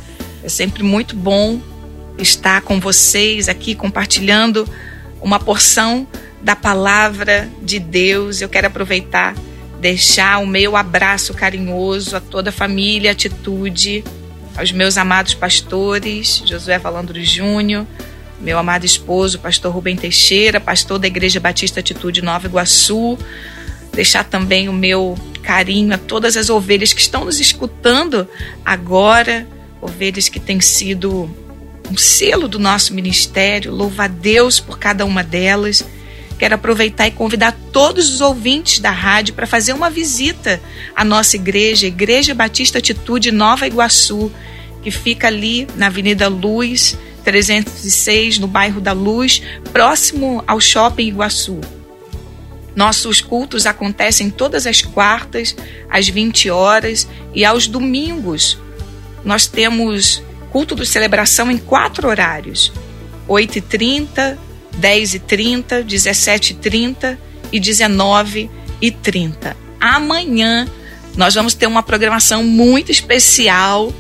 É 0.43 0.47
sempre 0.47 0.83
muito 0.83 1.15
bom 1.15 1.59
estar 2.19 2.61
com 2.61 2.79
vocês 2.79 3.49
aqui 3.49 3.73
compartilhando 3.73 4.69
uma 5.19 5.39
porção 5.39 6.07
da 6.43 6.55
palavra 6.55 7.49
de 7.61 7.79
Deus. 7.79 8.41
Eu 8.41 8.49
quero 8.49 8.67
aproveitar, 8.67 9.33
deixar 9.79 10.39
o 10.39 10.45
meu 10.45 10.75
abraço 10.75 11.33
carinhoso 11.33 12.17
a 12.17 12.19
toda 12.19 12.49
a 12.49 12.53
família 12.53 13.11
Atitude, 13.11 14.03
aos 14.55 14.71
meus 14.71 14.97
amados 14.97 15.33
pastores, 15.33 16.43
Josué 16.45 16.77
Valandro 16.77 17.23
Júnior, 17.23 17.87
meu 18.39 18.59
amado 18.59 18.85
esposo, 18.85 19.39
pastor 19.39 19.73
Rubem 19.73 19.95
Teixeira, 19.95 20.59
pastor 20.59 20.99
da 20.99 21.07
Igreja 21.07 21.39
Batista 21.39 21.79
Atitude 21.79 22.21
Nova 22.21 22.45
Iguaçu. 22.45 23.17
Deixar 23.93 24.23
também 24.25 24.67
o 24.67 24.73
meu 24.73 25.17
carinho 25.41 25.93
a 25.93 25.97
todas 25.97 26.35
as 26.35 26.49
ovelhas 26.49 26.93
que 26.93 27.01
estão 27.01 27.25
nos 27.25 27.39
escutando 27.39 28.27
agora, 28.65 29.47
ovelhas 29.81 30.27
que 30.27 30.39
têm 30.39 30.59
sido 30.59 31.29
um 31.89 31.97
selo 31.97 32.47
do 32.47 32.59
nosso 32.59 32.93
ministério. 32.93 33.73
Louva 33.73 34.05
a 34.05 34.07
Deus 34.07 34.59
por 34.59 34.77
cada 34.77 35.05
uma 35.05 35.23
delas. 35.23 35.83
Quero 36.43 36.55
aproveitar 36.55 37.07
e 37.07 37.11
convidar 37.11 37.57
todos 37.71 38.13
os 38.13 38.19
ouvintes 38.19 38.79
da 38.79 38.91
rádio 38.91 39.33
para 39.33 39.47
fazer 39.47 39.71
uma 39.71 39.89
visita 39.89 40.61
à 40.93 41.01
nossa 41.01 41.37
igreja, 41.37 41.87
Igreja 41.87 42.35
Batista 42.35 42.79
Atitude 42.79 43.31
Nova 43.31 43.65
Iguaçu, 43.65 44.29
que 44.81 44.91
fica 44.91 45.27
ali 45.27 45.65
na 45.77 45.85
Avenida 45.85 46.27
Luz, 46.27 46.97
306, 47.23 48.39
no 48.39 48.47
bairro 48.47 48.81
da 48.81 48.91
Luz, 48.91 49.41
próximo 49.71 50.43
ao 50.45 50.59
Shopping 50.59 51.07
Iguaçu. 51.07 51.61
Nossos 52.75 53.21
cultos 53.21 53.65
acontecem 53.65 54.29
todas 54.29 54.67
as 54.67 54.81
quartas, 54.81 55.55
às 55.89 56.09
20 56.09 56.49
horas, 56.49 57.07
e 57.33 57.45
aos 57.45 57.67
domingos. 57.67 58.59
Nós 59.23 59.47
temos 59.47 60.21
culto 60.51 60.75
de 60.75 60.85
celebração 60.85 61.49
em 61.49 61.57
quatro 61.57 62.09
horários: 62.09 62.73
8h30, 63.29 64.37
10h30, 64.79 65.85
17h30 65.85 67.17
e 67.51 67.59
19h30. 67.59 69.55
Amanhã 69.79 70.67
nós 71.15 71.35
vamos 71.35 71.53
ter 71.53 71.67
uma 71.67 71.83
programação 71.83 72.43
muito 72.43 72.91
especial 72.91 73.93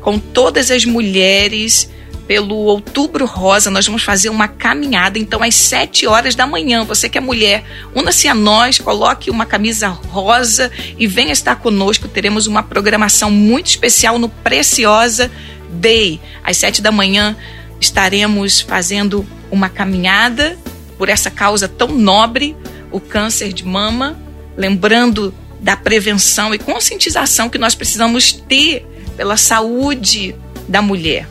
com 0.00 0.18
todas 0.18 0.70
as 0.70 0.84
mulheres 0.84 1.90
pelo 2.26 2.54
Outubro 2.54 3.24
Rosa. 3.24 3.70
Nós 3.70 3.86
vamos 3.86 4.02
fazer 4.02 4.28
uma 4.28 4.48
caminhada, 4.48 5.18
então, 5.18 5.42
às 5.42 5.54
7 5.54 6.06
horas 6.06 6.34
da 6.34 6.46
manhã. 6.46 6.84
Você 6.84 7.08
que 7.08 7.18
é 7.18 7.20
mulher, 7.20 7.64
una-se 7.94 8.28
a 8.28 8.34
nós, 8.34 8.78
coloque 8.78 9.30
uma 9.30 9.46
camisa 9.46 9.88
rosa 9.88 10.70
e 10.98 11.06
venha 11.06 11.32
estar 11.32 11.56
conosco. 11.56 12.08
Teremos 12.08 12.46
uma 12.46 12.62
programação 12.62 13.30
muito 13.30 13.66
especial 13.66 14.18
no 14.18 14.28
Preciosa 14.28 15.30
Day, 15.70 16.20
às 16.42 16.56
7 16.56 16.82
da 16.82 16.90
manhã 16.90 17.36
estaremos 17.80 18.60
fazendo 18.60 19.26
uma 19.50 19.68
caminhada 19.68 20.56
por 20.98 21.08
essa 21.08 21.30
causa 21.30 21.68
tão 21.68 21.88
nobre, 21.88 22.56
o 22.90 23.00
câncer 23.00 23.52
de 23.52 23.64
mama, 23.64 24.18
lembrando 24.56 25.34
da 25.60 25.76
prevenção 25.76 26.54
e 26.54 26.58
conscientização 26.58 27.48
que 27.48 27.58
nós 27.58 27.74
precisamos 27.74 28.32
ter 28.32 28.86
pela 29.16 29.36
saúde 29.36 30.34
da 30.68 30.80
mulher. 30.80 31.28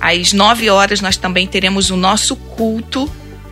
Às 0.00 0.32
nove 0.32 0.68
horas 0.68 1.00
nós 1.00 1.16
também 1.16 1.46
teremos 1.46 1.90
o 1.90 1.96
nosso 1.96 2.34
culto 2.34 3.10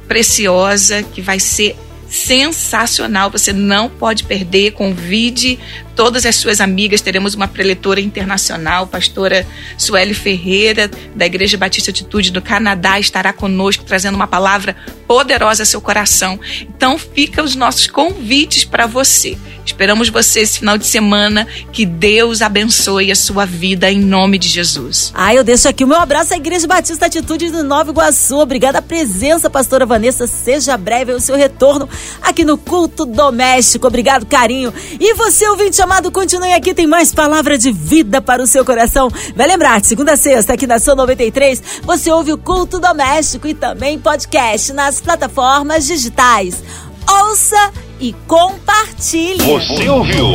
preciosa 0.09 1.03
que 1.03 1.23
vai 1.23 1.39
ser 1.39 1.77
sensacional. 2.09 3.31
Você 3.31 3.53
não 3.53 3.89
pode 3.89 4.25
perder. 4.25 4.73
Convide 4.73 5.59
todas 5.95 6.27
as 6.27 6.37
suas 6.37 6.61
amigas. 6.61 7.01
Teremos 7.01 7.35
uma 7.35 7.49
preletora 7.49 8.01
internacional, 8.01 8.87
pastora 8.87 9.47
Sueli 9.77 10.15
Ferreira, 10.15 10.91
da 11.15 11.27
Igreja 11.27 11.57
Batista 11.57 11.91
Atitude 11.91 12.31
do 12.31 12.43
Canadá, 12.43 12.99
estará 12.99 13.33
conosco 13.33 13.85
trazendo 13.85 14.15
uma 14.15 14.27
palavra 14.27 14.77
poderosa 15.07 15.63
ao 15.63 15.67
seu 15.67 15.81
coração. 15.81 16.39
Então, 16.63 16.99
fica 16.99 17.43
os 17.43 17.55
nossos 17.55 17.87
convites 17.87 18.65
para 18.65 18.87
você. 18.87 19.37
Esperamos 19.65 20.09
você 20.09 20.41
esse 20.41 20.59
final 20.59 20.77
de 20.77 20.87
semana. 20.87 21.47
Que 21.73 21.87
Deus 21.87 22.43
abençoe 22.43 23.11
a 23.11 23.17
sua 23.17 23.45
vida 23.45 23.91
em 23.91 24.01
nome 24.01 24.39
de 24.39 24.49
Jesus. 24.49 25.13
Ah, 25.15 25.35
eu 25.35 25.45
deixo 25.45 25.69
aqui 25.69 25.85
o 25.85 25.87
meu 25.87 25.99
abraço 25.99 26.35
à 26.35 26.37
Igreja 26.37 26.67
Batista 26.67 27.07
Atitude 27.07 27.51
do 27.51 27.63
Nova 27.63 27.91
Iguaçu. 27.91 28.37
Obrigada 28.37 28.79
a 28.79 28.83
presença, 28.83 29.49
pastora 29.49 29.87
Vanessa. 29.87 30.27
Seja 30.27 30.77
breve 30.77 31.13
o 31.13 31.21
seu 31.21 31.37
retorno 31.37 31.89
aqui 32.23 32.45
no 32.45 32.59
culto 32.59 33.05
doméstico. 33.05 33.87
Obrigado, 33.87 34.27
carinho. 34.27 34.73
E 34.99 35.15
você, 35.15 35.49
ouvinte 35.49 35.77
continue 36.13 36.53
aqui. 36.53 36.75
Tem 36.75 36.87
mais 36.87 37.13
palavra 37.13 37.59
de 37.59 37.73
vida 37.73 38.21
para 38.21 38.43
o 38.43 38.47
seu 38.47 38.65
coração. 38.65 39.11
Vai 39.35 39.47
lembrar, 39.47 39.83
segunda 39.85 40.13
a 40.13 40.17
sexta, 40.17 40.53
aqui 40.53 40.67
na 40.67 40.79
São 40.79 40.95
93, 40.95 41.63
você 41.83 42.11
ouve 42.11 42.33
o 42.33 42.39
culto 42.39 42.79
doméstico 42.79 43.49
e 43.49 43.55
também 43.55 43.99
podcast 43.99 44.73
nas 44.73 45.01
plataformas 45.01 45.87
digitais. 45.87 46.63
Ouça 47.09 47.73
e 47.99 48.13
compartilhe. 48.27 49.43
Você 49.43 49.89
ouviu? 49.89 50.27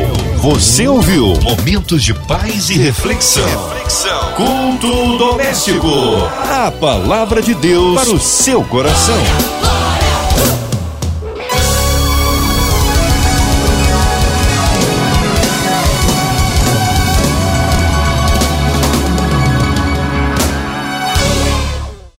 Você 0.41 0.87
ouviu? 0.87 1.33
Momentos 1.41 2.03
de 2.03 2.13
paz 2.13 2.69
e 2.69 2.77
reflexão. 2.77 3.45
reflexão. 3.69 4.33
Culto 4.33 5.17
doméstico. 5.17 5.87
A 6.51 6.71
palavra 6.71 7.41
de 7.41 7.53
Deus 7.53 8.01
para 8.01 8.13
o 8.13 8.19
seu 8.19 8.63
coração. 8.65 9.74